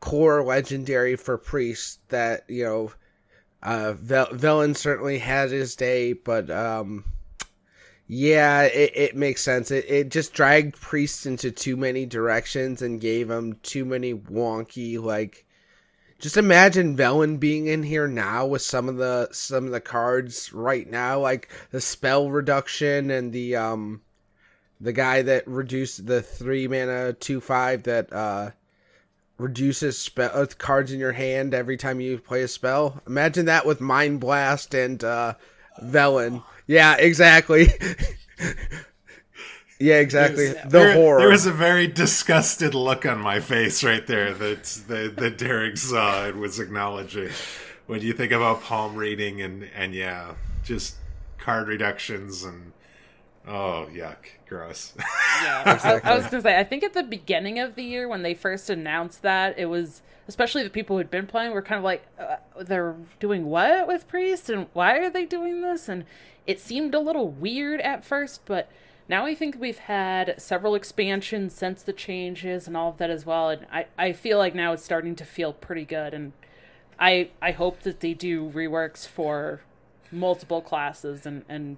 [0.00, 2.92] core legendary for Priest that, you know,
[3.62, 7.04] uh, Vel- Velen certainly had his day, but, um,
[8.06, 9.70] yeah, it, it makes sense.
[9.70, 15.00] It, it just dragged Priest into too many directions and gave him too many wonky,
[15.00, 15.44] like,
[16.20, 20.52] just imagine Velen being in here now with some of the some of the cards
[20.52, 24.02] right now, like the spell reduction and the um
[24.80, 28.50] the guy that reduced the three mana two five that uh
[29.38, 33.00] reduces spell uh, cards in your hand every time you play a spell.
[33.06, 35.34] Imagine that with Mind Blast and uh
[35.82, 36.42] Velen.
[36.66, 37.68] Yeah, exactly.
[39.80, 40.46] yeah, exactly.
[40.48, 41.18] There's- The there, horror.
[41.20, 45.76] There was a very disgusted look on my face right there that that, that Derek
[45.76, 47.30] saw and was acknowledging.
[47.86, 50.96] When you think about palm reading and and yeah, just
[51.38, 52.72] card reductions and
[53.48, 54.16] oh yuck,
[54.46, 54.92] gross.
[55.42, 56.58] Yeah, I, I was gonna say.
[56.58, 60.02] I think at the beginning of the year when they first announced that, it was
[60.28, 64.06] especially the people who'd been playing were kind of like, uh, they're doing what with
[64.06, 65.88] priest, and why are they doing this?
[65.88, 66.04] And
[66.46, 68.70] it seemed a little weird at first, but
[69.10, 73.26] now I think we've had several expansions since the changes and all of that as
[73.26, 76.32] well, and I I feel like now it's starting to feel pretty good, and
[76.98, 79.60] I I hope that they do reworks for
[80.12, 81.76] multiple classes and and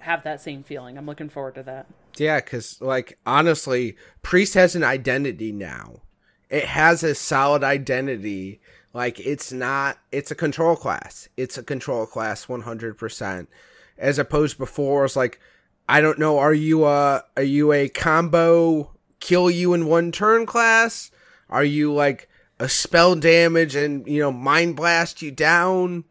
[0.00, 0.98] have that same feeling.
[0.98, 1.86] I'm looking forward to that.
[2.16, 6.02] Yeah, because like honestly, priest has an identity now.
[6.50, 8.60] It has a solid identity.
[8.92, 9.98] Like it's not.
[10.10, 11.28] It's a control class.
[11.36, 13.48] It's a control class, one hundred percent.
[13.96, 15.40] As opposed before, it's like,
[15.88, 16.38] I don't know.
[16.38, 21.10] Are you a are you a combo kill you in one turn class?
[21.48, 22.28] Are you like
[22.60, 26.04] a spell damage and you know mind blast you down?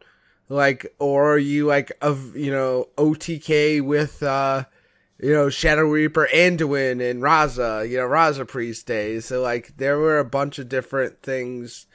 [0.48, 4.64] like or are you like of you know OTK with uh
[5.20, 9.26] you know Shadow Reaper Anduin and Raza, you know Raza Priest days.
[9.26, 11.86] So like there were a bunch of different things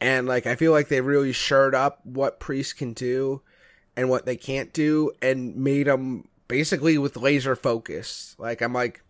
[0.00, 3.42] and like I feel like they really shored up what priests can do
[3.96, 8.36] and what they can't do and made them basically with laser focus.
[8.38, 9.02] Like I'm like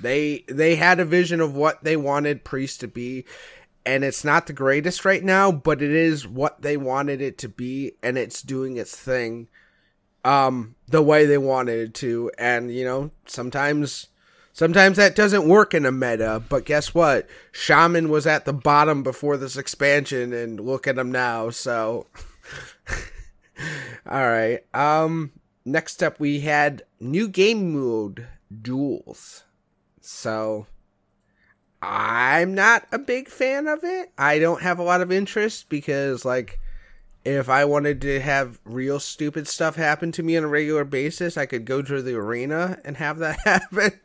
[0.00, 3.24] they they had a vision of what they wanted priests to be
[3.84, 7.48] and it's not the greatest right now, but it is what they wanted it to
[7.48, 9.48] be and it's doing its thing
[10.24, 14.06] um the way they wanted it to and you know, sometimes
[14.52, 17.28] Sometimes that doesn't work in a meta, but guess what?
[17.52, 21.50] Shaman was at the bottom before this expansion, and look at him now.
[21.50, 22.08] So,
[24.10, 24.58] all right.
[24.74, 25.30] Um,
[25.72, 28.26] next up we had new game mode
[28.62, 29.44] duels.
[30.00, 30.66] So,
[31.82, 34.10] I'm not a big fan of it.
[34.16, 36.58] I don't have a lot of interest because, like,
[37.24, 41.36] if I wanted to have real stupid stuff happen to me on a regular basis,
[41.36, 44.00] I could go to the arena and have that happen.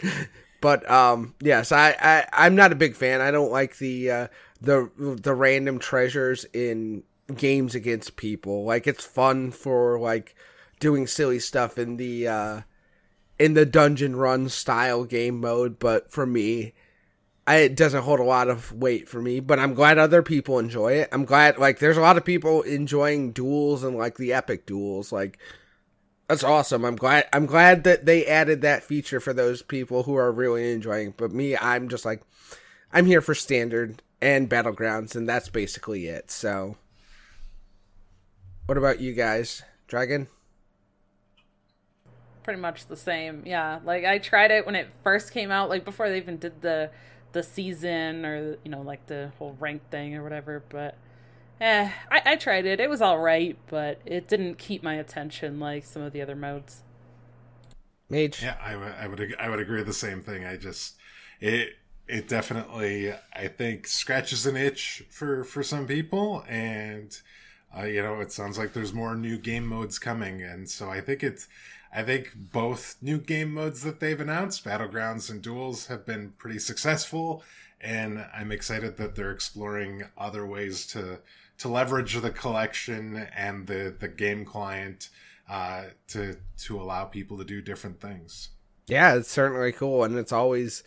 [0.61, 3.21] But um, yes, I, I I'm not a big fan.
[3.21, 4.27] I don't like the uh,
[4.61, 7.03] the the random treasures in
[7.35, 8.65] games against people.
[8.65, 10.35] Like it's fun for like
[10.83, 12.61] doing silly stuff in the uh,
[13.39, 16.73] in the dungeon run style game mode, but for me,
[17.47, 19.39] I, it doesn't hold a lot of weight for me.
[19.39, 21.09] But I'm glad other people enjoy it.
[21.13, 25.13] I'm glad like there's a lot of people enjoying duels and like the epic duels,
[25.13, 25.39] like
[26.27, 26.83] that's awesome.
[26.83, 30.73] I'm glad I'm glad that they added that feature for those people who are really
[30.73, 31.13] enjoying.
[31.15, 32.23] But me, I'm just like
[32.91, 36.29] I'm here for standard and battlegrounds and that's basically it.
[36.29, 36.75] So
[38.65, 39.63] what about you guys?
[39.87, 40.27] Dragon?
[42.43, 43.43] Pretty much the same.
[43.45, 43.79] Yeah.
[43.85, 46.91] Like I tried it when it first came out, like before they even did the
[47.31, 50.97] the season or you know, like the whole rank thing or whatever, but
[51.61, 52.79] eh, I, I tried it.
[52.79, 56.35] It was all right, but it didn't keep my attention like some of the other
[56.35, 56.83] modes.
[58.09, 58.39] Mage.
[58.41, 60.45] Yeah, I, w- I would I would agree with the same thing.
[60.45, 60.95] I just
[61.39, 61.69] it
[62.07, 67.17] it definitely I think scratches an itch for for some people, and
[67.77, 71.01] uh, you know it sounds like there's more new game modes coming, and so I
[71.01, 71.47] think it's
[71.95, 76.59] I think both new game modes that they've announced, battlegrounds and duels, have been pretty
[76.59, 77.43] successful,
[77.79, 81.19] and I'm excited that they're exploring other ways to
[81.59, 85.09] to leverage the collection and the the game client
[85.47, 88.49] uh, to to allow people to do different things.
[88.87, 90.83] Yeah, it's certainly cool, and it's always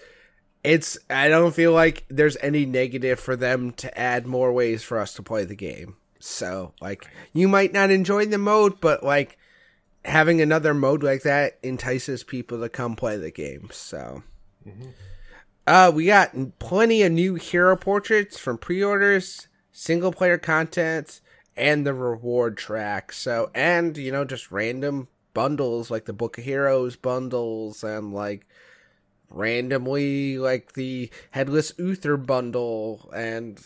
[0.65, 0.99] it's.
[1.09, 5.15] I don't feel like there's any negative for them to add more ways for us
[5.15, 5.97] to play the game.
[6.19, 9.39] So, like, you might not enjoy the mode, but like
[10.07, 13.69] having another mode like that entices people to come play the game.
[13.73, 14.23] So.
[14.67, 14.91] Mm-hmm.
[15.67, 21.21] Uh, we got plenty of new hero portraits from pre-orders single player content
[21.57, 23.13] and the reward track.
[23.13, 28.47] So, and you know, just random bundles like the Book of Heroes bundles and like
[29.29, 33.11] randomly like the Headless Uther bundle.
[33.15, 33.61] And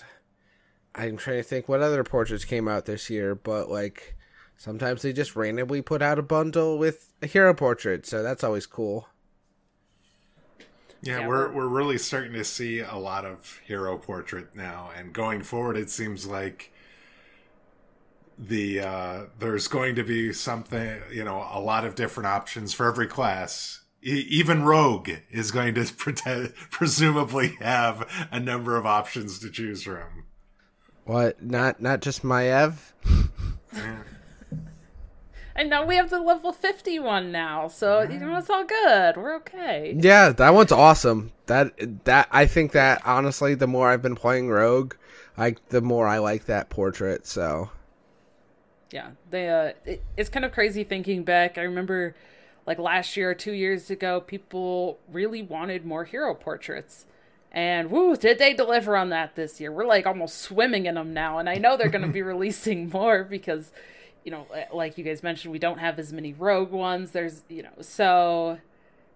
[0.94, 4.16] I'm trying to think what other portraits came out this year, but like
[4.60, 8.06] sometimes they just randomly put out a bundle with a hero portrait.
[8.06, 9.08] So that's always cool.
[11.02, 15.14] Yeah, yeah, we're we're really starting to see a lot of hero portrait now, and
[15.14, 16.72] going forward, it seems like
[18.38, 22.86] the uh, there's going to be something, you know, a lot of different options for
[22.86, 23.80] every class.
[24.02, 29.82] E- even Rogue is going to pretend, presumably have a number of options to choose
[29.82, 30.26] from.
[31.06, 31.42] What?
[31.42, 32.92] Not not just Maiev.
[35.60, 39.18] And now we have the level 51 now, so you know it's all good.
[39.18, 39.94] We're okay.
[39.94, 41.32] Yeah, that one's awesome.
[41.48, 44.94] That that I think that honestly, the more I've been playing Rogue,
[45.36, 47.26] like the more I like that portrait.
[47.26, 47.68] So
[48.90, 51.58] yeah, they uh, it, it's kind of crazy thinking back.
[51.58, 52.16] I remember
[52.66, 57.04] like last year or two years ago, people really wanted more hero portraits.
[57.52, 59.70] And woo, did they deliver on that this year?
[59.70, 61.36] We're like almost swimming in them now.
[61.36, 63.72] And I know they're going to be releasing more because
[64.24, 67.12] you know, eh, like you guys mentioned, we don't have as many rogue ones.
[67.12, 68.58] There's, you know, so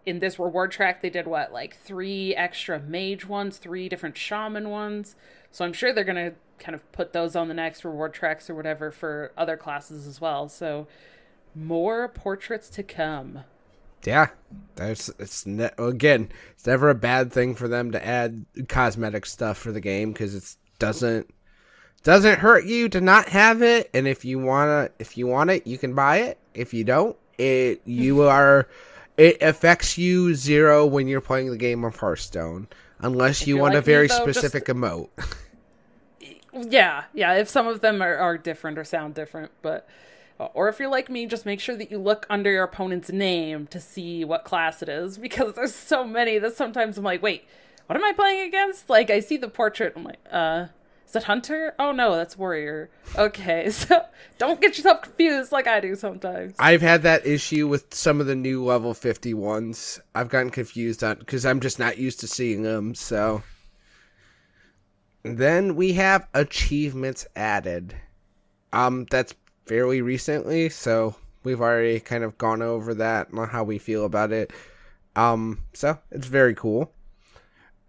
[0.07, 4.71] in this reward track, they did what, like three extra mage ones, three different shaman
[4.71, 5.17] ones.
[5.51, 8.49] So I'm sure they're going to kind of put those on the next reward tracks
[8.49, 10.49] or whatever for other classes as well.
[10.49, 10.87] So
[11.55, 13.41] more portraits to come.
[14.05, 14.29] Yeah,
[14.75, 19.57] there's it's ne- again, it's never a bad thing for them to add cosmetic stuff
[19.57, 21.31] for the game because it doesn't
[22.05, 23.91] doesn't hurt you to not have it.
[23.93, 26.39] And if you wanna if you want it you can buy it.
[26.55, 28.69] If you don't it you are
[29.17, 32.69] it affects you zero when you're playing the game of hearthstone
[33.01, 34.79] unless if you want like a very me, though, specific just...
[34.79, 35.09] emote.
[36.57, 39.89] Yeah yeah if some of them are, are different or sound different but
[40.39, 43.67] Or if you're like me, just make sure that you look under your opponent's name
[43.69, 47.45] to see what class it is because there's so many that sometimes I'm like, wait,
[47.87, 48.91] what am I playing against?
[48.91, 50.67] Like I see the portrait, I'm like, uh,
[51.15, 51.75] that hunter?
[51.79, 52.91] Oh no, that's warrior.
[53.17, 54.05] Okay, so
[54.39, 56.55] don't get yourself confused like I do sometimes.
[56.59, 60.01] I've had that issue with some of the new level 51s.
[60.15, 62.95] I've gotten confused on because I'm just not used to seeing them.
[62.95, 63.43] So
[65.25, 67.95] then we have achievements added.
[68.73, 69.35] Um, that's
[69.67, 74.33] fairly recently, so we've already kind of gone over that and how we feel about
[74.33, 74.53] it.
[75.17, 76.93] Um, so it's very cool.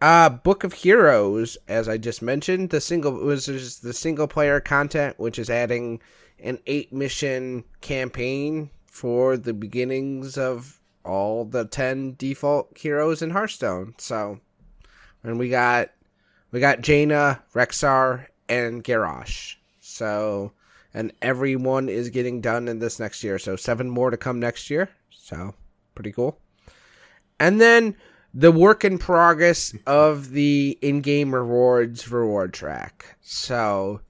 [0.05, 4.59] Uh, Book of Heroes, as I just mentioned, the single was just the single player
[4.59, 5.99] content, which is adding
[6.37, 13.95] an eight mission campaign for the beginnings of all the ten default heroes in Hearthstone.
[13.97, 14.39] So,
[15.23, 15.89] and we got
[16.51, 19.55] we got Jaina, Rexxar, and Garrosh.
[19.79, 20.51] So,
[20.93, 23.39] and everyone is getting done in this next year.
[23.39, 24.87] So seven more to come next year.
[25.09, 25.55] So
[25.95, 26.37] pretty cool.
[27.39, 27.95] And then
[28.37, 33.15] the work in progress of the in-game rewards reward track.
[33.21, 34.01] So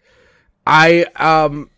[0.65, 1.69] I um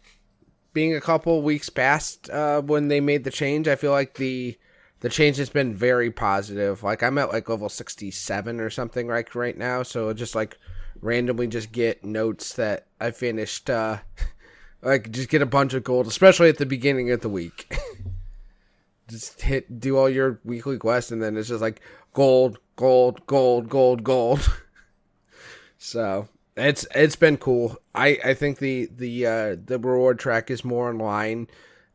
[0.72, 4.58] being a couple weeks past uh when they made the change, I feel like the
[5.02, 6.84] the change has been very positive.
[6.84, 10.58] Like I'm at like level 67 or something right right now, so just like
[11.02, 13.98] randomly just get notes that I finished uh
[14.82, 17.76] like just get a bunch of gold, especially at the beginning of the week.
[19.10, 21.82] just hit do all your weekly quests and then it's just like
[22.18, 24.52] gold, gold, gold, gold, gold.
[25.78, 27.78] so it's it's been cool.
[27.94, 31.48] I I think the the uh, the reward track is more in line.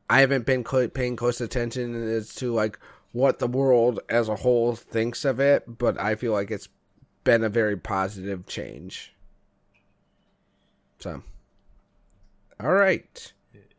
[0.08, 2.78] I haven't been paying close attention as to like
[3.10, 6.68] what the world as a whole thinks of it, but I feel like it's
[7.24, 9.12] been a very positive change.
[11.00, 11.20] So,
[12.60, 13.32] all right.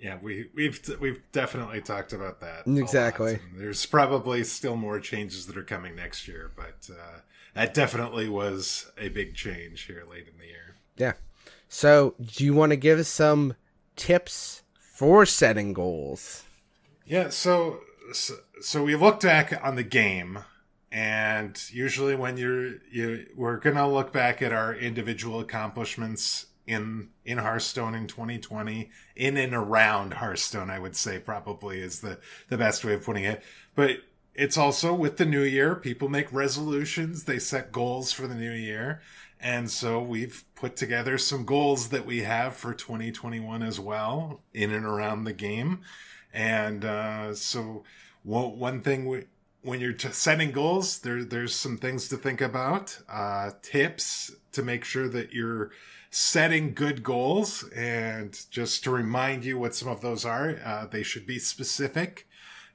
[0.03, 2.67] Yeah, we we've we've definitely talked about that.
[2.67, 3.39] Exactly.
[3.55, 7.19] There's probably still more changes that are coming next year, but uh,
[7.53, 10.75] that definitely was a big change here late in the year.
[10.97, 11.13] Yeah.
[11.69, 13.55] So, do you want to give us some
[13.95, 16.43] tips for setting goals?
[17.05, 17.29] Yeah.
[17.29, 17.79] So,
[18.11, 20.39] so, so we looked back on the game,
[20.91, 27.37] and usually when you're you, we're gonna look back at our individual accomplishments in in
[27.39, 32.83] Hearthstone in 2020, in and around Hearthstone, I would say probably is the the best
[32.83, 33.43] way of putting it.
[33.75, 33.97] But
[34.35, 38.51] it's also with the new year, people make resolutions, they set goals for the new
[38.51, 39.01] year.
[39.39, 44.71] And so we've put together some goals that we have for 2021 as well, in
[44.71, 45.81] and around the game.
[46.33, 47.83] And uh, so
[48.23, 49.25] one, one thing we,
[49.61, 54.85] when you're setting goals, there there's some things to think about, uh, tips to make
[54.85, 55.71] sure that you're
[56.13, 57.63] setting good goals.
[57.69, 62.27] And just to remind you what some of those are, uh, they should be specific.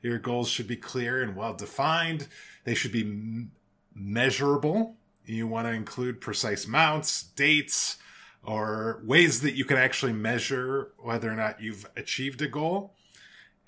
[0.02, 2.26] Your goals should be clear and well defined.
[2.64, 3.52] They should be m-
[3.94, 4.96] measurable.
[5.24, 7.98] You want to include precise amounts, dates,
[8.42, 12.94] or ways that you can actually measure whether or not you've achieved a goal.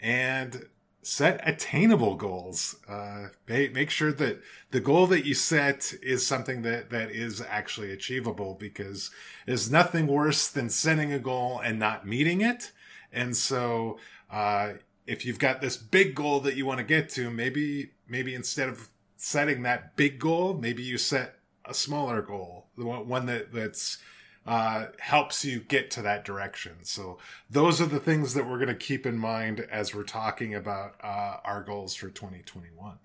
[0.01, 0.67] And
[1.03, 2.77] set attainable goals.
[2.89, 4.41] Uh, make sure that
[4.71, 9.11] the goal that you set is something that, that is actually achievable because
[9.47, 12.73] there's nothing worse than setting a goal and not meeting it.
[13.13, 13.99] And so,
[14.31, 14.75] uh,
[15.07, 18.69] if you've got this big goal that you want to get to, maybe, maybe instead
[18.69, 23.99] of setting that big goal, maybe you set a smaller goal, the one that, that's,
[24.47, 26.77] uh, helps you get to that direction.
[26.83, 27.19] So
[27.51, 30.95] those are the things that we're going to keep in mind as we're talking about
[31.03, 32.99] uh, our goals for 2021.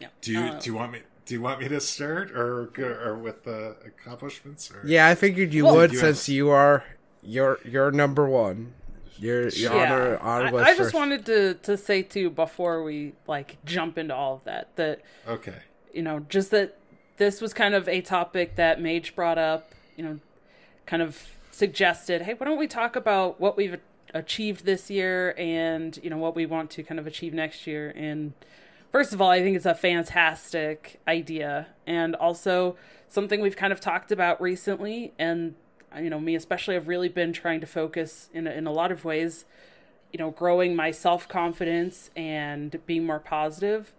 [0.00, 0.08] Yeah.
[0.20, 3.14] Do you Uh, do you want me do you want me to start or or
[3.18, 4.70] with the accomplishments?
[4.70, 4.82] Or?
[4.86, 6.84] Yeah, I figured you Well- would You have- since you are
[7.22, 8.74] you're you're number one.
[9.16, 12.84] You're you're on our on I, list I just wanted to to say too before
[12.84, 15.56] we like jump into all of that that Okay.
[15.92, 16.77] you know just that
[17.18, 19.72] this was kind of a topic that Mage brought up.
[19.96, 20.18] You know,
[20.86, 23.78] kind of suggested, hey, why don't we talk about what we've
[24.14, 27.92] achieved this year and you know what we want to kind of achieve next year
[27.94, 28.32] and
[28.90, 32.76] first of all i think it's a fantastic idea and also
[33.08, 35.54] something we've kind of talked about recently and
[36.00, 39.04] you know me especially have really been trying to focus in in a lot of
[39.04, 39.44] ways
[40.12, 43.92] you know growing my self-confidence and being more positive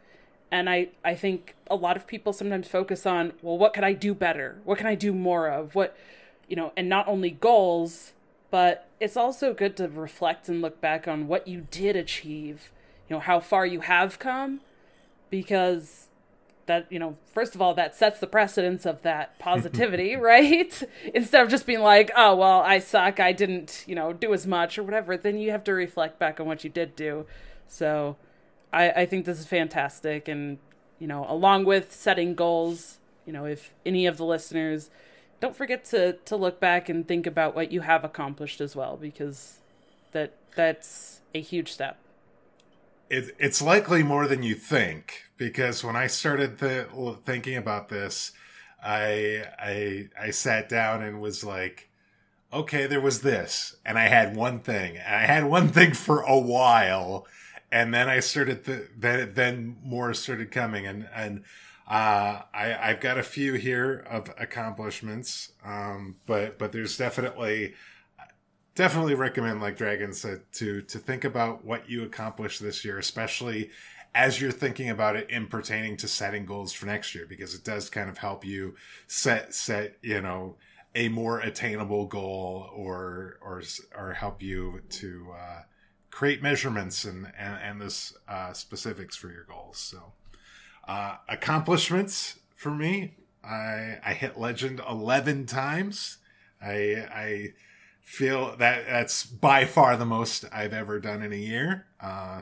[0.52, 3.94] and i i think a lot of people sometimes focus on well what can i
[3.94, 4.60] do better?
[4.64, 5.76] What can i do more of?
[5.76, 5.96] What
[6.48, 8.14] you know and not only goals
[8.52, 12.72] but it's also good to reflect and look back on what you did achieve
[13.08, 14.62] you know how far you have come
[15.30, 16.08] because
[16.66, 20.84] that you know first of all that sets the precedence of that positivity right?
[21.14, 23.20] Instead of just being like oh well i suck.
[23.20, 26.40] I didn't you know do as much or whatever then you have to reflect back
[26.40, 27.26] on what you did do.
[27.68, 28.18] So
[28.74, 30.58] i i think this is fantastic and
[31.00, 34.90] you know along with setting goals you know if any of the listeners
[35.40, 38.98] don't forget to to look back and think about what you have accomplished as well
[38.98, 39.60] because
[40.12, 41.98] that that's a huge step.
[43.10, 46.88] It, it's likely more than you think because when I started th-
[47.26, 48.34] thinking about this,
[48.84, 51.90] I I I sat down and was like,
[52.54, 56.22] okay, there was this, and I had one thing, and I had one thing for
[56.22, 57.26] a while,
[57.72, 61.44] and then I started th- then then more started coming, and and
[61.88, 67.74] uh, I I've got a few here of accomplishments, um, but but there's definitely
[68.76, 73.70] definitely recommend, like Dragon said, to to think about what you accomplished this year, especially
[74.16, 77.64] as you're thinking about it in pertaining to setting goals for next year, because it
[77.64, 78.76] does kind of help you
[79.08, 80.56] set set you know
[80.96, 83.62] a more attainable goal or or
[83.96, 85.62] or help you to uh,
[86.12, 89.78] create measurements and and, and this uh, specifics for your goals.
[89.78, 90.14] So
[90.88, 96.18] uh, accomplishments for me, I I hit legend eleven times.
[96.62, 97.54] I I
[98.02, 101.86] feel that that's by far the most I've ever done in a year.
[102.02, 102.42] Uh,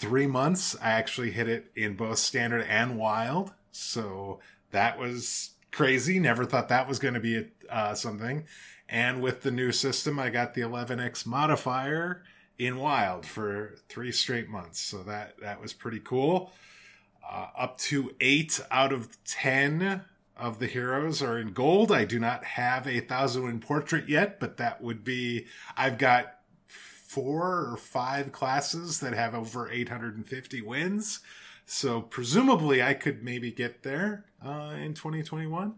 [0.00, 3.52] three months, I actually hit it in both standard and wild.
[3.70, 4.40] So
[4.72, 6.18] that was crazy.
[6.18, 8.44] Never thought that was going to be uh, something.
[8.88, 12.22] And with the new system, I got the 11x modifier
[12.58, 14.80] in wild for three straight months.
[14.80, 16.52] So that that was pretty cool.
[17.28, 20.02] Uh, up to eight out of ten
[20.36, 21.92] of the heroes are in gold.
[21.92, 25.46] I do not have a thousand win portrait yet, but that would be
[25.76, 26.38] I've got
[27.14, 31.20] four or five classes that have over 850 wins.
[31.64, 35.74] So presumably I could maybe get there uh, in 2021.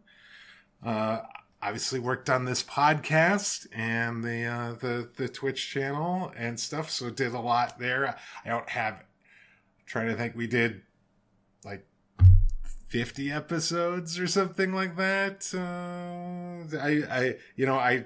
[0.83, 1.20] Uh,
[1.63, 7.11] obviously worked on this podcast and the uh, the the Twitch channel and stuff, so
[7.11, 8.17] did a lot there.
[8.45, 8.95] I don't have.
[8.95, 9.05] I'm
[9.87, 10.83] trying to think, we did
[11.65, 11.87] like
[12.89, 15.53] 50 episodes or something like that.
[15.55, 18.05] Uh, I, I, you know, I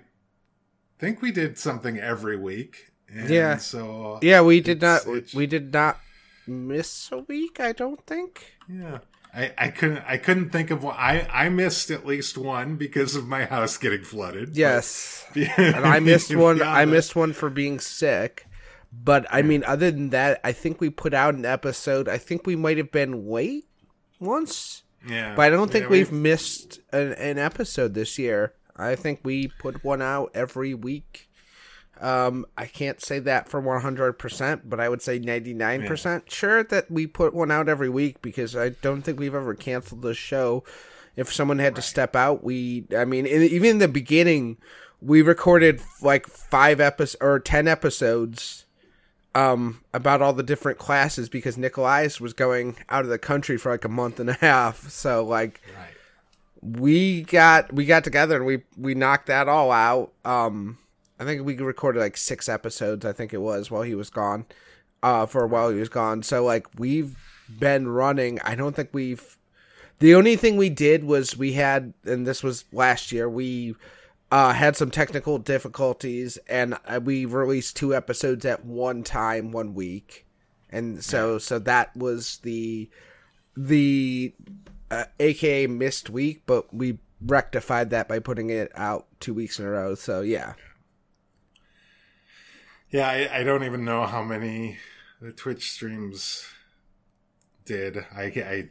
[0.98, 2.92] think we did something every week.
[3.28, 3.56] yeah.
[3.56, 5.06] So yeah, we did not.
[5.34, 5.98] We did not
[6.46, 7.60] miss a week.
[7.60, 8.54] I don't think.
[8.68, 8.98] Yeah.
[9.34, 10.96] I, I couldn't I couldn't think of one.
[10.98, 14.56] I, I missed at least one because of my house getting flooded.
[14.56, 16.62] Yes, and I missed one.
[16.62, 18.46] I missed one for being sick.
[18.92, 22.08] But I mean, other than that, I think we put out an episode.
[22.08, 23.66] I think we might have been late
[24.18, 24.82] once.
[25.08, 25.34] Yeah.
[25.34, 28.52] But I don't think yeah, we've missed an, an, episode this year.
[28.76, 31.29] I think we put one out every week.
[32.00, 36.20] Um, I can't say that for 100%, but I would say 99% yeah.
[36.28, 40.00] sure that we put one out every week because I don't think we've ever canceled
[40.00, 40.64] the show.
[41.14, 41.76] If someone had right.
[41.76, 44.56] to step out, we, I mean, in, even in the beginning,
[45.02, 48.64] we recorded like five episodes or 10 episodes
[49.34, 53.70] um, about all the different classes because Nikolai's was going out of the country for
[53.70, 54.88] like a month and a half.
[54.88, 55.94] So like right.
[56.78, 60.12] we got we got together and we we knocked that all out.
[60.24, 60.78] Um,
[61.20, 63.04] I think we recorded like six episodes.
[63.04, 64.46] I think it was while he was gone.
[65.02, 66.22] Uh, for a while he was gone.
[66.22, 67.16] So like we've
[67.58, 68.40] been running.
[68.42, 69.36] I don't think we've.
[69.98, 73.28] The only thing we did was we had, and this was last year.
[73.28, 73.74] We
[74.30, 79.74] uh, had some technical difficulties, and uh, we released two episodes at one time, one
[79.74, 80.26] week,
[80.70, 82.88] and so so that was the
[83.56, 84.32] the
[84.90, 89.66] uh, AKA missed week, but we rectified that by putting it out two weeks in
[89.66, 89.94] a row.
[89.94, 90.54] So yeah,
[92.90, 94.78] yeah, I, I don't even know how many
[95.20, 96.46] the Twitch streams
[97.64, 97.98] did.
[98.14, 98.68] I I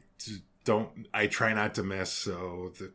[0.66, 1.08] don't.
[1.14, 2.92] I try not to miss, so the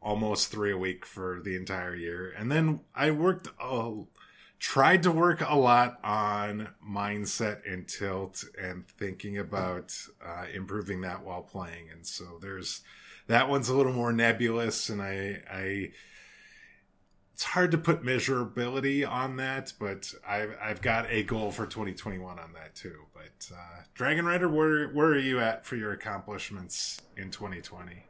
[0.00, 2.34] almost three a week for the entire year.
[2.36, 3.92] And then I worked, uh,
[4.58, 9.94] tried to work a lot on mindset and tilt and thinking about
[10.24, 11.90] uh, improving that while playing.
[11.90, 12.80] And so there's
[13.28, 15.92] that one's a little more nebulous, and I, I,
[17.32, 22.38] it's hard to put measurability on that, but I've I've got a goal for 2021
[22.38, 22.96] on that too.
[23.14, 28.04] But uh, Dragon Rider, where where are you at for your accomplishments in 2020?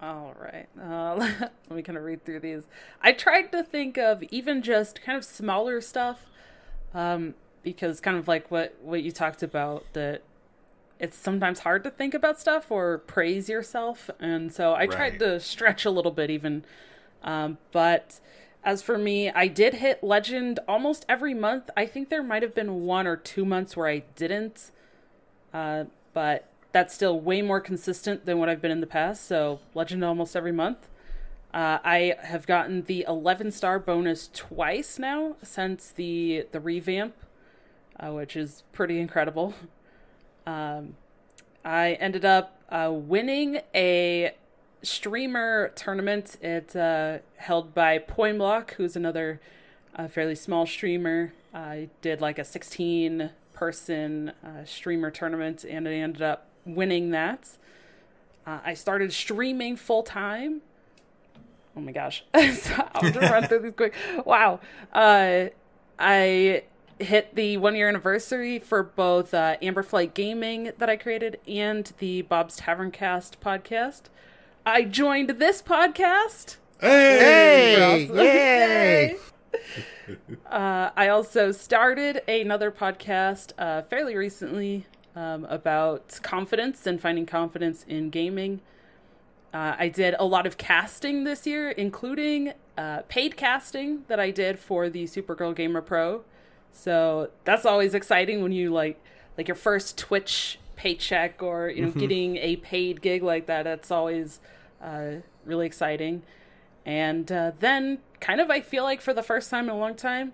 [0.00, 0.68] All right.
[0.80, 1.16] Uh,
[1.68, 2.64] let me kind of read through these.
[3.02, 6.26] I tried to think of even just kind of smaller stuff,
[6.94, 10.22] um, because kind of like what what you talked about that
[10.98, 15.38] it's sometimes hard to think about stuff or praise yourself, and so I tried to
[15.38, 16.64] stretch a little bit even.
[17.22, 18.20] Um, but
[18.64, 21.70] as for me, I did hit legend almost every month.
[21.76, 24.70] I think there might have been one or two months where I didn't,
[25.54, 29.26] uh, but that's still way more consistent than what I've been in the past.
[29.26, 30.88] So Legend almost every month.
[31.52, 37.14] Uh, I have gotten the 11 star bonus twice now since the the revamp,
[37.98, 39.54] uh, which is pretty incredible.
[40.46, 40.96] Um,
[41.64, 44.32] I ended up uh, winning a
[44.82, 46.36] streamer tournament.
[46.40, 49.40] It's uh, held by Poimblock, who's another
[49.94, 51.32] uh, fairly small streamer.
[51.52, 57.48] I did like a 16 person uh, streamer tournament, and I ended up winning that.
[58.46, 60.62] Uh, I started streaming full time.
[61.76, 62.24] Oh my gosh.
[62.34, 63.94] so I'll just run through these quick.
[64.24, 64.60] Wow.
[64.92, 65.46] Uh,
[65.98, 66.62] I
[66.98, 72.22] hit the one year anniversary for both uh, Amberflight Gaming that I created and the
[72.22, 74.02] Bob's Tavern Cast podcast.
[74.66, 76.56] I joined this podcast.
[76.80, 78.06] Hey!
[78.08, 78.10] Hey!
[78.14, 79.16] Yay!
[80.46, 87.84] Uh, I also started another podcast uh, fairly recently um, about confidence and finding confidence
[87.86, 88.62] in gaming.
[89.52, 94.30] Uh, I did a lot of casting this year, including uh, paid casting that I
[94.30, 96.24] did for the Supergirl Gamer Pro.
[96.72, 98.98] So that's always exciting when you like
[99.36, 103.64] like your first Twitch paycheck or you know getting a paid gig like that.
[103.64, 104.40] That's always
[104.82, 106.22] uh, really exciting.
[106.86, 109.94] And uh, then, kind of, I feel like for the first time in a long
[109.94, 110.32] time,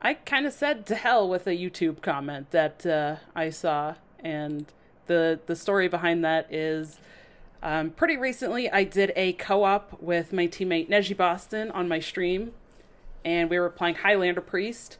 [0.00, 4.66] I kind of said to hell with a YouTube comment that uh, I saw, and
[5.06, 7.00] the the story behind that is.
[7.60, 12.52] Um, pretty recently, I did a co-op with my teammate Neji Boston on my stream,
[13.24, 14.96] and we were playing Highlander Priest,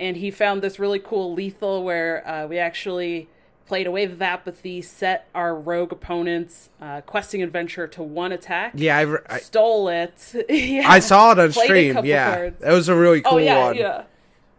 [0.00, 3.28] and he found this really cool lethal where uh, we actually
[3.66, 8.72] played a wave of apathy, set our rogue opponent's uh, questing adventure to one attack,
[8.76, 10.34] Yeah, I, re- I, stole it.
[10.48, 10.88] yeah.
[10.88, 12.04] I saw it on stream.
[12.04, 12.60] Yeah, cards.
[12.60, 13.76] that was a really cool oh yeah, one.
[13.76, 14.04] yeah.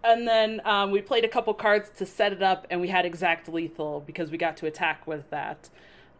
[0.04, 3.06] And then um, we played a couple cards to set it up, and we had
[3.06, 5.70] exact lethal because we got to attack with that.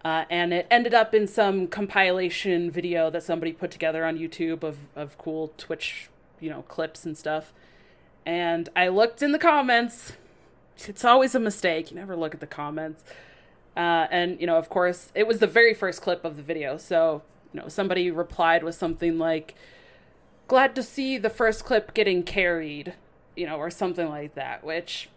[0.06, 4.64] Uh, and it ended up in some compilation video that somebody put together on YouTube
[4.64, 6.10] of, of cool Twitch,
[6.40, 7.54] you know, clips and stuff.
[8.26, 10.14] And I looked in the comments.
[10.88, 11.92] It's always a mistake.
[11.92, 13.04] You never look at the comments.
[13.76, 16.78] Uh, and, you know, of course, it was the very first clip of the video.
[16.78, 19.56] So, you know, somebody replied with something like,
[20.48, 22.94] glad to see the first clip getting carried,
[23.36, 25.10] you know, or something like that, which,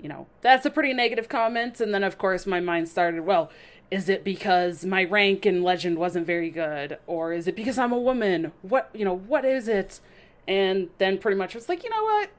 [0.00, 1.80] you know, that's a pretty negative comment.
[1.80, 3.50] And then, of course, my mind started, well,
[3.90, 6.98] is it because my rank in Legend wasn't very good?
[7.06, 8.52] Or is it because I'm a woman?
[8.62, 10.00] What, you know, what is it?
[10.46, 12.30] And then pretty much was like, you know what?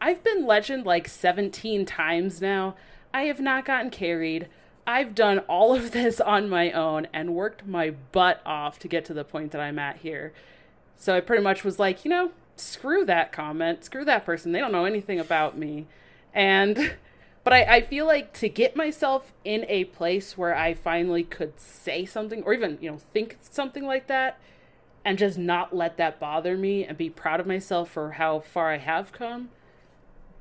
[0.00, 2.76] I've been Legend like 17 times now.
[3.12, 4.48] I have not gotten carried.
[4.86, 9.04] I've done all of this on my own and worked my butt off to get
[9.06, 10.32] to the point that I'm at here.
[10.96, 14.52] So I pretty much was like, you know, screw that comment, screw that person.
[14.52, 15.86] They don't know anything about me.
[16.32, 16.94] And,
[17.44, 21.60] but I, I feel like to get myself in a place where I finally could
[21.60, 24.40] say something or even, you know, think something like that
[25.08, 28.70] and just not let that bother me and be proud of myself for how far
[28.70, 29.48] I have come,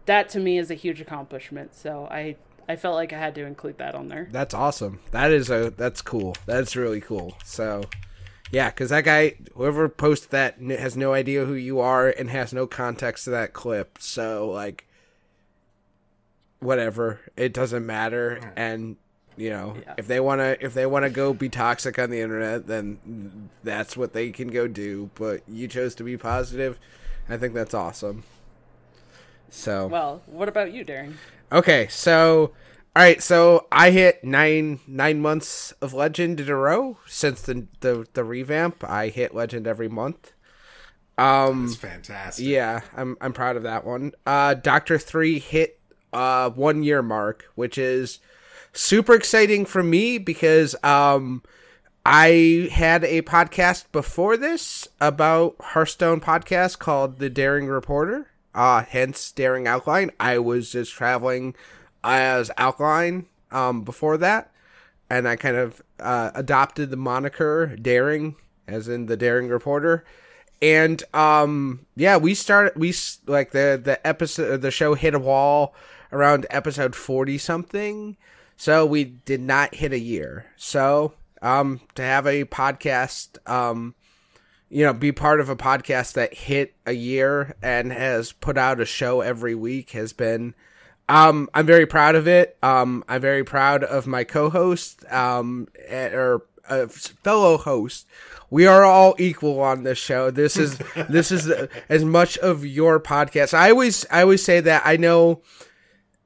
[0.06, 1.74] that to me is a huge accomplishment.
[1.74, 2.36] So I,
[2.68, 4.28] I felt like I had to include that on there.
[4.30, 5.00] That's awesome.
[5.12, 6.36] That is a that's cool.
[6.46, 7.38] That's really cool.
[7.46, 7.86] So,
[8.52, 12.52] yeah, because that guy, whoever posted that, has no idea who you are and has
[12.52, 14.00] no context to that clip.
[14.02, 14.86] So, like,
[16.60, 18.52] whatever, it doesn't matter.
[18.58, 18.98] And
[19.38, 19.94] you know, Yeah.
[19.98, 24.14] if they wanna if they wanna go be toxic on the internet, then that's what
[24.14, 25.10] they can go do.
[25.16, 26.78] But you chose to be positive.
[27.30, 28.24] I think that's awesome.
[29.50, 31.16] So Well, what about you, Daring?
[31.52, 32.52] Okay, so
[32.96, 37.68] all right, so I hit nine nine months of Legend in a row since the
[37.82, 38.84] the, the revamp.
[38.84, 40.34] I hit Legend every month.
[41.20, 42.46] Um, That's fantastic.
[42.46, 44.14] yeah, I'm I'm proud of that one.
[44.26, 45.80] Uh, Doctor Three hit
[46.14, 48.20] uh one year mark, which is
[48.74, 51.42] super exciting for me because um
[52.06, 58.28] I had a podcast before this about Hearthstone podcast called The Daring Reporter.
[58.54, 60.12] Uh hence Daring Alkaline.
[60.20, 61.56] I was just traveling
[62.04, 64.52] as Alkaline um before that
[65.10, 68.36] and I kind of uh, adopted the moniker Daring
[68.68, 70.06] as in the Daring Reporter
[70.62, 72.94] and um yeah we started we
[73.26, 75.76] like the the episode the show hit a wall
[76.12, 78.18] around episode 40 something
[78.58, 80.48] so we did not hit a year.
[80.58, 83.94] So um to have a podcast um
[84.70, 88.82] you know be part of a podcast that hit a year and has put out
[88.82, 90.56] a show every week has been
[91.08, 92.58] um i'm very proud of it.
[92.64, 98.06] Um i'm very proud of my co-host um or uh, fellow host.
[98.50, 100.32] We are all equal on this show.
[100.32, 100.78] This is
[101.08, 101.48] this is
[101.90, 103.54] as much of your podcast.
[103.54, 105.42] I always i always say that i know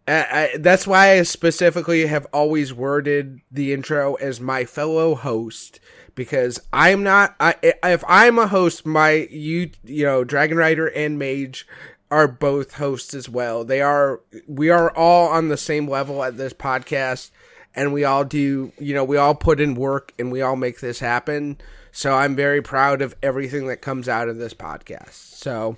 [0.07, 5.79] I, that's why I specifically have always worded the intro as my fellow host
[6.15, 7.35] because I'm not.
[7.39, 11.67] I if I'm a host, my you you know Dragon Rider and Mage
[12.09, 13.63] are both hosts as well.
[13.63, 14.21] They are.
[14.47, 17.31] We are all on the same level at this podcast,
[17.75, 18.71] and we all do.
[18.79, 21.59] You know, we all put in work and we all make this happen.
[21.91, 25.13] So I'm very proud of everything that comes out of this podcast.
[25.13, 25.77] So.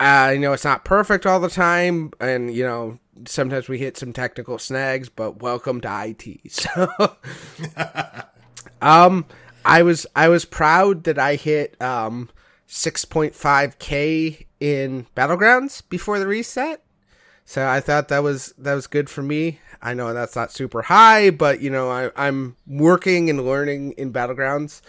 [0.00, 3.96] Uh, you know, it's not perfect all the time, and you know, sometimes we hit
[3.96, 6.40] some technical snags, but welcome to IT.
[6.50, 6.92] So,
[8.82, 9.26] um,
[9.64, 12.30] I was I was proud that I hit um
[12.68, 16.82] 6.5k in battlegrounds before the reset.
[17.44, 19.60] So I thought that was that was good for me.
[19.82, 24.12] I know that's not super high, but you know I, I'm working and learning in
[24.12, 24.80] battlegrounds.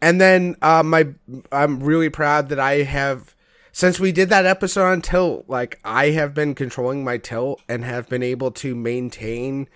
[0.00, 1.08] And then uh, my
[1.52, 3.34] I'm really proud that I have
[3.72, 7.84] since we did that episode on tilt, like I have been controlling my tilt and
[7.84, 9.68] have been able to maintain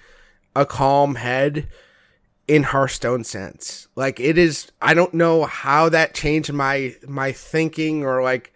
[0.57, 1.68] a calm head
[2.47, 3.88] in Hearthstone sense.
[3.95, 8.53] Like it is I don't know how that changed my my thinking or like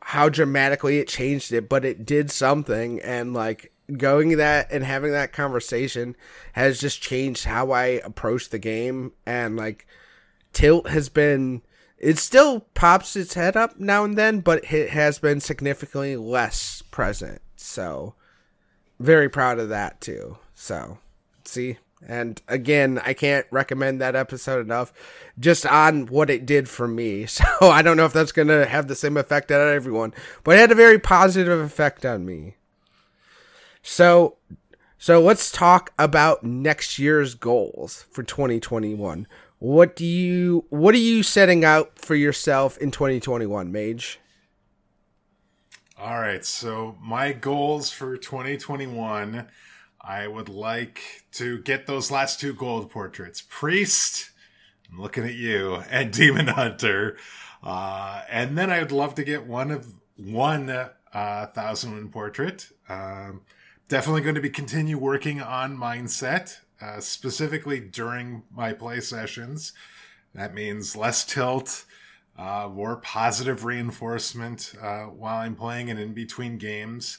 [0.00, 5.12] how dramatically it changed it, but it did something and like going that and having
[5.12, 6.16] that conversation
[6.52, 9.86] has just changed how I approach the game and like
[10.52, 11.62] tilt has been
[12.02, 16.82] it still pops its head up now and then, but it has been significantly less
[16.90, 17.40] present.
[17.56, 18.14] So,
[18.98, 20.36] very proud of that too.
[20.52, 20.98] So,
[21.44, 24.92] see, and again, I can't recommend that episode enough
[25.38, 27.26] just on what it did for me.
[27.26, 30.56] So, I don't know if that's going to have the same effect on everyone, but
[30.56, 32.56] it had a very positive effect on me.
[33.82, 34.38] So,
[34.98, 39.28] so let's talk about next year's goals for 2021.
[39.62, 44.18] What do you what are you setting out for yourself in 2021, Mage?
[45.96, 49.46] All right, so my goals for 2021,
[50.00, 53.40] I would like to get those last two gold portraits.
[53.48, 54.32] Priest,
[54.90, 57.16] I'm looking at you, and Demon Hunter.
[57.62, 59.86] Uh, and then I would love to get one of
[60.16, 62.68] one uh, thousand one portrait.
[62.88, 63.42] Um,
[63.86, 66.61] definitely going to be continue working on mindset.
[66.82, 69.72] Uh, specifically during my play sessions.
[70.34, 71.84] That means less tilt,
[72.36, 77.18] uh, more positive reinforcement uh, while I'm playing and in between games.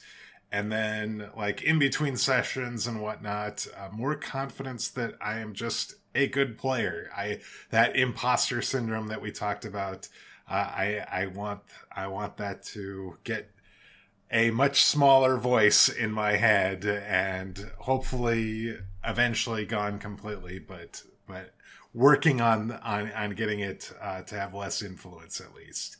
[0.52, 5.94] And then, like in between sessions and whatnot, uh, more confidence that I am just
[6.14, 7.08] a good player.
[7.16, 7.40] I
[7.70, 10.08] that imposter syndrome that we talked about.
[10.46, 11.60] Uh, I I want
[11.90, 13.50] I want that to get
[14.30, 21.54] a much smaller voice in my head and hopefully eventually gone completely but but
[21.92, 25.96] working on on, on getting it uh, to have less influence at least.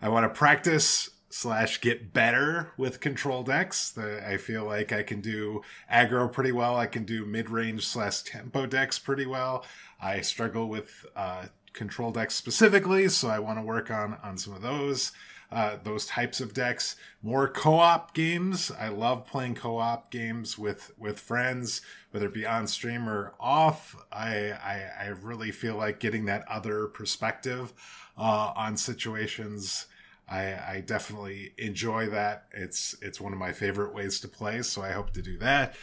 [0.00, 3.90] I want to practice slash get better with control decks.
[3.90, 5.62] The, i feel like i can do
[5.92, 6.76] aggro pretty well.
[6.76, 9.64] I can do mid-range slash tempo decks pretty well.
[10.00, 14.54] I struggle with uh, control decks specifically so i want to work on on some
[14.54, 15.12] of those
[15.50, 16.96] uh, those types of decks.
[17.22, 18.70] More co-op games.
[18.70, 23.96] I love playing co-op games with with friends, whether it be on stream or off.
[24.12, 27.72] I I, I really feel like getting that other perspective
[28.18, 29.86] uh, on situations.
[30.28, 32.46] I, I definitely enjoy that.
[32.52, 35.76] It's it's one of my favorite ways to play, so I hope to do that.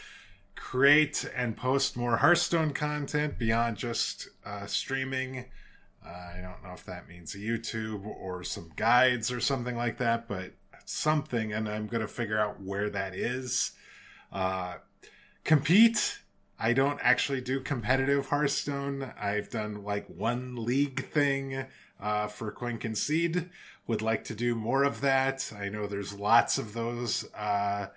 [0.54, 5.46] Create and post more Hearthstone content beyond just uh, streaming.
[6.04, 10.52] I don't know if that means YouTube or some guides or something like that, but
[10.84, 13.72] something, and I'm going to figure out where that is.
[14.32, 14.74] Uh,
[15.44, 16.18] compete.
[16.58, 19.12] I don't actually do competitive Hearthstone.
[19.20, 21.66] I've done like one league thing
[22.00, 23.50] uh, for Concede.
[23.86, 25.52] Would like to do more of that.
[25.56, 27.88] I know there's lots of those uh,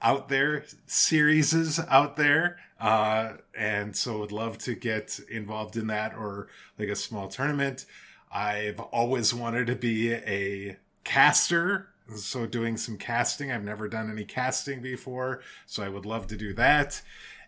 [0.00, 2.58] out there, series out there.
[2.82, 6.48] Uh, and so would love to get involved in that or
[6.80, 7.86] like a small tournament.
[8.34, 11.90] I've always wanted to be a caster.
[12.16, 13.52] So doing some casting.
[13.52, 15.42] I've never done any casting before.
[15.64, 17.00] So I would love to do that.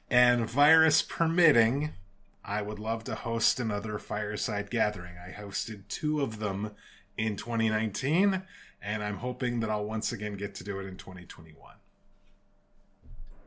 [0.09, 1.91] And virus permitting,
[2.45, 5.15] I would love to host another fireside gathering.
[5.19, 6.71] I hosted two of them
[7.19, 8.43] in 2019,
[8.81, 11.75] and I'm hoping that I'll once again get to do it in 2021.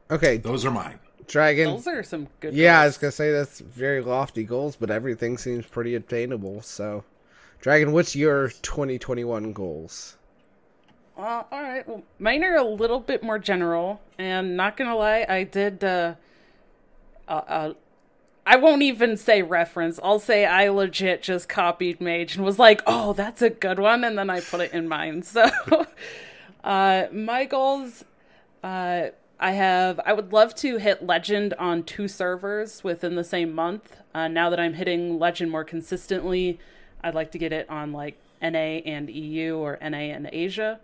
[0.10, 0.99] Okay, Those are mine.
[1.28, 1.72] Dragon.
[1.72, 2.53] Those are some good.
[2.53, 6.62] Yeah, I was gonna say that's very lofty goals, but everything seems pretty attainable.
[6.62, 7.03] So,
[7.60, 10.16] Dragon, what's your 2021 goals?
[11.18, 11.86] Uh, all right.
[11.86, 15.84] Well, mine are a little bit more general, and not gonna lie, I did.
[15.84, 16.16] Uh,
[17.28, 17.74] uh, uh,
[18.45, 19.99] I won't even say reference.
[20.01, 24.05] I'll say I legit just copied Mage and was like, "Oh, that's a good one,"
[24.05, 25.24] and then I put it in mine.
[25.34, 25.49] So,
[26.64, 28.05] uh, my goals,
[28.64, 29.08] uh,
[29.40, 30.00] I have.
[30.06, 33.98] I would love to hit Legend on two servers within the same month.
[34.14, 36.60] Uh, now that I'm hitting Legend more consistently,
[37.04, 40.80] I'd like to get it on like NA and EU or NA and Asia.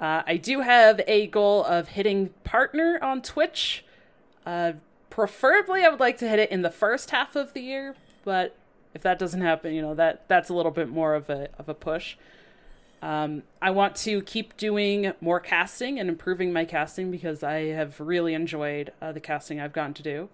[0.00, 3.84] Uh, I do have a goal of hitting partner on Twitch.
[4.46, 4.72] Uh,
[5.10, 8.56] preferably, I would like to hit it in the first half of the year, but
[8.92, 11.68] if that doesn't happen, you know that that's a little bit more of a of
[11.68, 12.16] a push.
[13.04, 18.00] Um, I want to keep doing more casting and improving my casting because I have
[18.00, 20.30] really enjoyed uh, the casting I've gotten to do.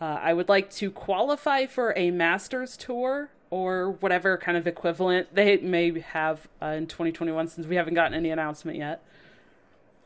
[0.00, 5.34] Uh, I would like to qualify for a master's tour or whatever kind of equivalent
[5.34, 9.04] they may have uh, in 2021 since we haven't gotten any announcement yet.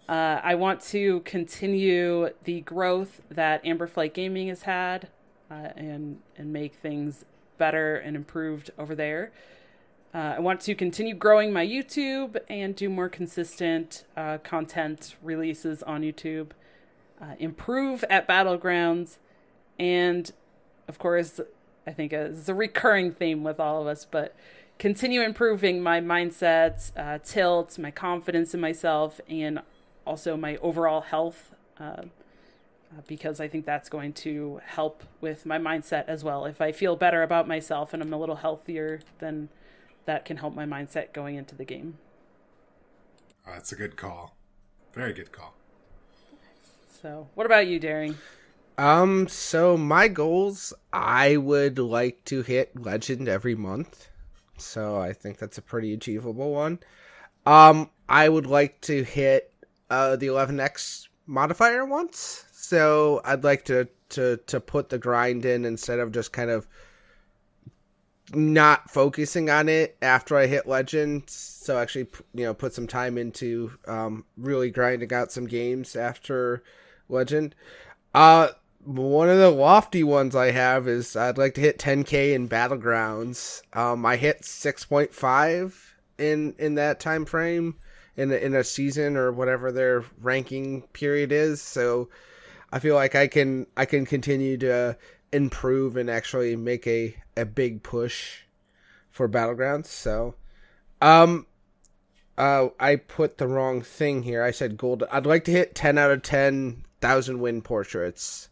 [0.08, 5.06] Uh, I want to continue the growth that Amberflight Gaming has had
[5.48, 7.24] uh, and and make things
[7.56, 9.30] better and improved over there.
[10.14, 15.82] Uh, I want to continue growing my YouTube and do more consistent uh, content releases
[15.82, 16.50] on YouTube,
[17.20, 19.18] uh, improve at Battlegrounds,
[19.78, 20.32] and
[20.88, 21.40] of course,
[21.86, 24.34] I think it's a recurring theme with all of us, but
[24.78, 29.61] continue improving my mindset, uh, tilt, my confidence in myself, and
[30.06, 31.54] also my overall health.
[31.78, 32.04] Uh,
[32.90, 36.46] uh, because I think that's going to help with my mindset as well.
[36.46, 39.50] If I feel better about myself and I'm a little healthier, then
[40.09, 41.98] that can help my mindset going into the game.
[43.46, 44.34] Oh, that's a good call.
[44.94, 45.54] Very good call.
[47.02, 48.16] So, what about you, Daring?
[48.78, 54.09] Um, so my goals, I would like to hit legend every month.
[54.56, 56.78] So I think that's a pretty achievable one.
[57.44, 59.52] Um, I would like to hit
[59.90, 62.46] uh the 11x modifier once.
[62.52, 66.66] So I'd like to to to put the grind in instead of just kind of
[68.34, 71.24] not focusing on it after I hit legend.
[71.28, 76.62] So actually, you know, put some time into um, really grinding out some games after
[77.08, 77.54] legend.
[78.14, 78.48] Uh,
[78.84, 83.62] one of the lofty ones I have is I'd like to hit 10k in battlegrounds.
[83.74, 85.74] Um, I hit 6.5
[86.18, 87.76] in in that time frame
[88.16, 91.62] in in a season or whatever their ranking period is.
[91.62, 92.08] So
[92.72, 94.96] I feel like I can I can continue to
[95.32, 98.42] improve and actually make a a big push
[99.10, 99.86] for battlegrounds.
[99.86, 100.34] So,
[101.00, 101.46] um,
[102.36, 104.42] uh, I put the wrong thing here.
[104.42, 105.04] I said gold.
[105.10, 108.48] I'd like to hit ten out of ten thousand win portraits.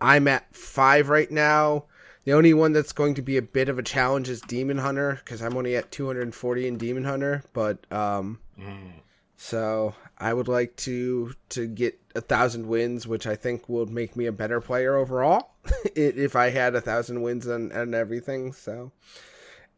[0.00, 1.84] I'm at five right now.
[2.24, 5.20] The only one that's going to be a bit of a challenge is Demon Hunter
[5.24, 7.42] because I'm only at 240 in Demon Hunter.
[7.52, 8.92] But um, mm.
[9.36, 14.16] so I would like to to get a thousand wins, which I think would make
[14.16, 15.54] me a better player overall
[15.96, 18.52] if I had a thousand wins and, and everything.
[18.52, 18.92] So,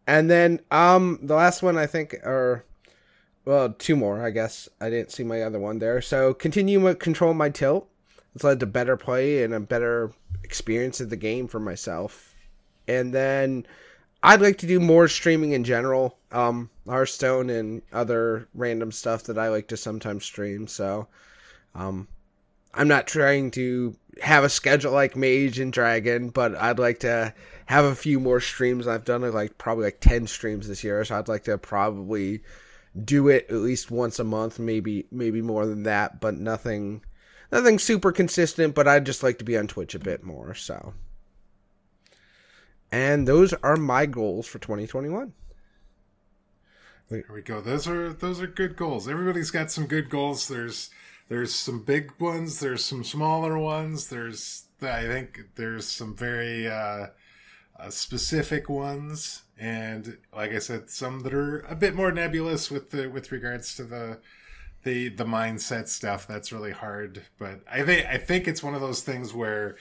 [0.06, 2.64] and then um the last one I think or
[3.44, 6.02] well two more I guess I didn't see my other one there.
[6.02, 7.88] So continue to control my tilt.
[8.34, 10.10] It's led to better play and a better
[10.42, 12.34] experience of the game for myself.
[12.88, 13.66] And then
[14.22, 16.16] I'd like to do more streaming in general.
[16.30, 20.66] Um, Hearthstone and other random stuff that I like to sometimes stream.
[20.68, 21.08] So,
[21.74, 22.06] um,
[22.74, 27.34] I'm not trying to have a schedule like Mage and Dragon, but I'd like to
[27.66, 28.86] have a few more streams.
[28.86, 32.42] I've done like probably like 10 streams this year, so I'd like to probably
[33.04, 37.02] do it at least once a month, maybe maybe more than that, but nothing
[37.50, 40.94] nothing super consistent, but I'd just like to be on Twitch a bit more, so.
[42.92, 45.32] And those are my goals for 2021.
[47.08, 47.60] There we go.
[47.60, 49.08] Those are those are good goals.
[49.08, 50.48] Everybody's got some good goals.
[50.48, 50.90] There's
[51.28, 52.60] there's some big ones.
[52.60, 54.08] There's some smaller ones.
[54.08, 57.08] There's I think there's some very uh,
[57.78, 62.90] uh, specific ones, and like I said, some that are a bit more nebulous with
[62.90, 64.18] the with regards to the
[64.84, 66.26] the the mindset stuff.
[66.26, 69.76] That's really hard, but I think I think it's one of those things where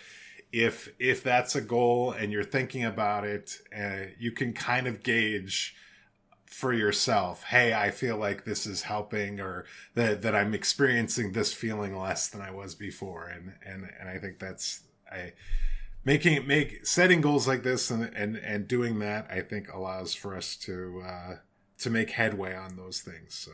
[0.52, 5.04] if if that's a goal and you're thinking about it, uh, you can kind of
[5.04, 5.76] gauge
[6.52, 9.64] for yourself hey i feel like this is helping or
[9.95, 13.28] that, that i'm experiencing this feeling less than i was before.
[13.28, 15.32] And and and i think that's i
[16.04, 20.36] making make setting goals like this and and and doing that i think allows for
[20.36, 21.36] us to uh
[21.80, 23.34] to make headway on those things.
[23.34, 23.52] So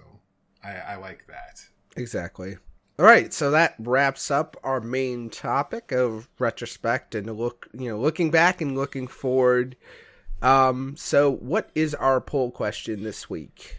[0.63, 1.61] i i like that.
[1.95, 2.57] Exactly
[2.99, 7.99] all right so that wraps up our main topic of retrospect and look you know
[7.99, 9.75] looking back and looking forward
[10.41, 13.77] um, so what is our poll question this week?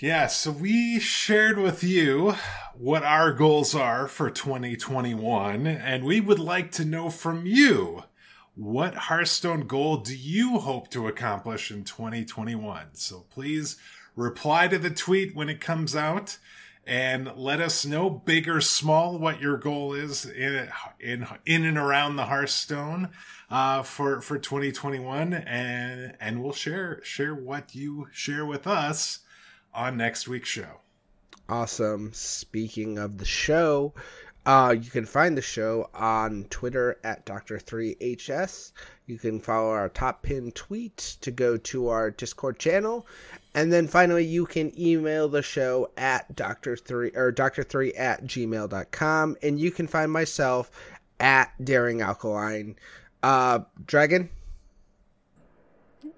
[0.00, 2.34] Yeah, so we shared with you
[2.74, 8.04] what our goals are for 2021, and we would like to know from you
[8.54, 12.88] what Hearthstone goal do you hope to accomplish in 2021?
[12.92, 13.76] So please
[14.14, 16.38] reply to the tweet when it comes out
[16.86, 20.68] and let us know, big or small, what your goal is in
[21.00, 23.10] in in and around the Hearthstone
[23.50, 29.20] uh, for for 2021, and and we'll share share what you share with us
[29.72, 30.80] on next week's show.
[31.48, 32.10] Awesome.
[32.14, 33.92] Speaking of the show,
[34.46, 38.72] uh, you can find the show on Twitter at Dr3HS.
[39.06, 43.06] You can follow our top pin tweet to go to our Discord channel.
[43.54, 49.36] And then finally, you can email the show at Dr3 or Dr3 at gmail.com.
[49.42, 50.70] And you can find myself
[51.20, 52.76] at Daring Alkaline.
[53.22, 54.28] Uh, Dragon?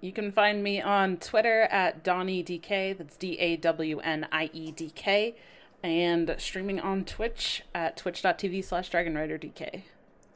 [0.01, 2.99] You can find me on Twitter at DawnieDK.
[2.99, 5.37] That's D A W N I E D K
[5.83, 9.83] and streaming on Twitch at twitch.tv slash dragonriderdk.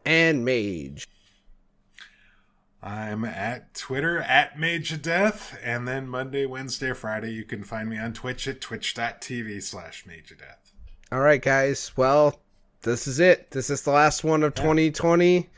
[0.05, 1.07] And Mage.
[2.83, 7.91] I'm at Twitter at Mage of Death, and then Monday, Wednesday, Friday, you can find
[7.91, 10.73] me on Twitch at twitch.tv slash Mage of Death.
[11.13, 11.93] All right, guys.
[11.97, 12.41] Well,
[12.83, 13.51] this is it.
[13.51, 15.51] This is the last one of 2020.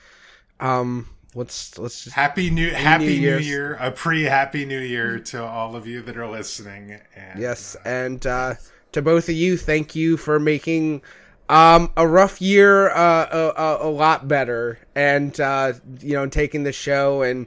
[0.59, 5.19] Um, let's let's just happy new happy new, new year, a pre happy new year
[5.21, 6.99] to all of you that are listening.
[7.15, 8.55] And, yes, uh, and uh,
[8.93, 9.57] to both of you.
[9.57, 11.03] Thank you for making
[11.49, 16.73] um, a rough year uh, a, a, lot better, and uh, you know, taking the
[16.73, 17.23] show.
[17.23, 17.47] And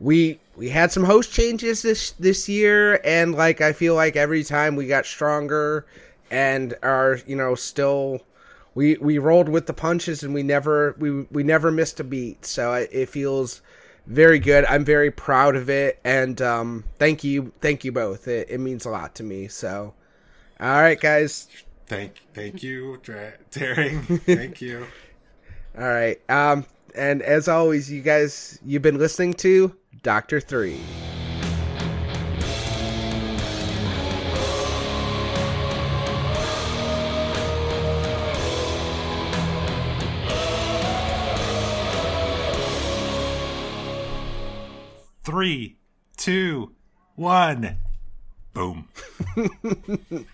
[0.00, 4.44] we we had some host changes this this year, and like I feel like every
[4.44, 5.86] time we got stronger,
[6.30, 8.22] and are you know still.
[8.74, 12.44] We, we rolled with the punches and we never we, we never missed a beat
[12.44, 13.62] so it, it feels
[14.06, 18.50] very good i'm very proud of it and um, thank you thank you both it,
[18.50, 19.94] it means a lot to me so
[20.60, 21.48] all right, guys.
[21.86, 23.00] Thank, thank you,
[23.50, 24.02] Daring.
[24.02, 24.86] thank you.
[25.78, 26.18] All right.
[26.30, 30.80] Um, and as always, you guys, you've been listening to Doctor Three.
[45.24, 45.76] Three,
[46.16, 46.72] two,
[47.16, 47.76] one,
[48.54, 48.88] boom.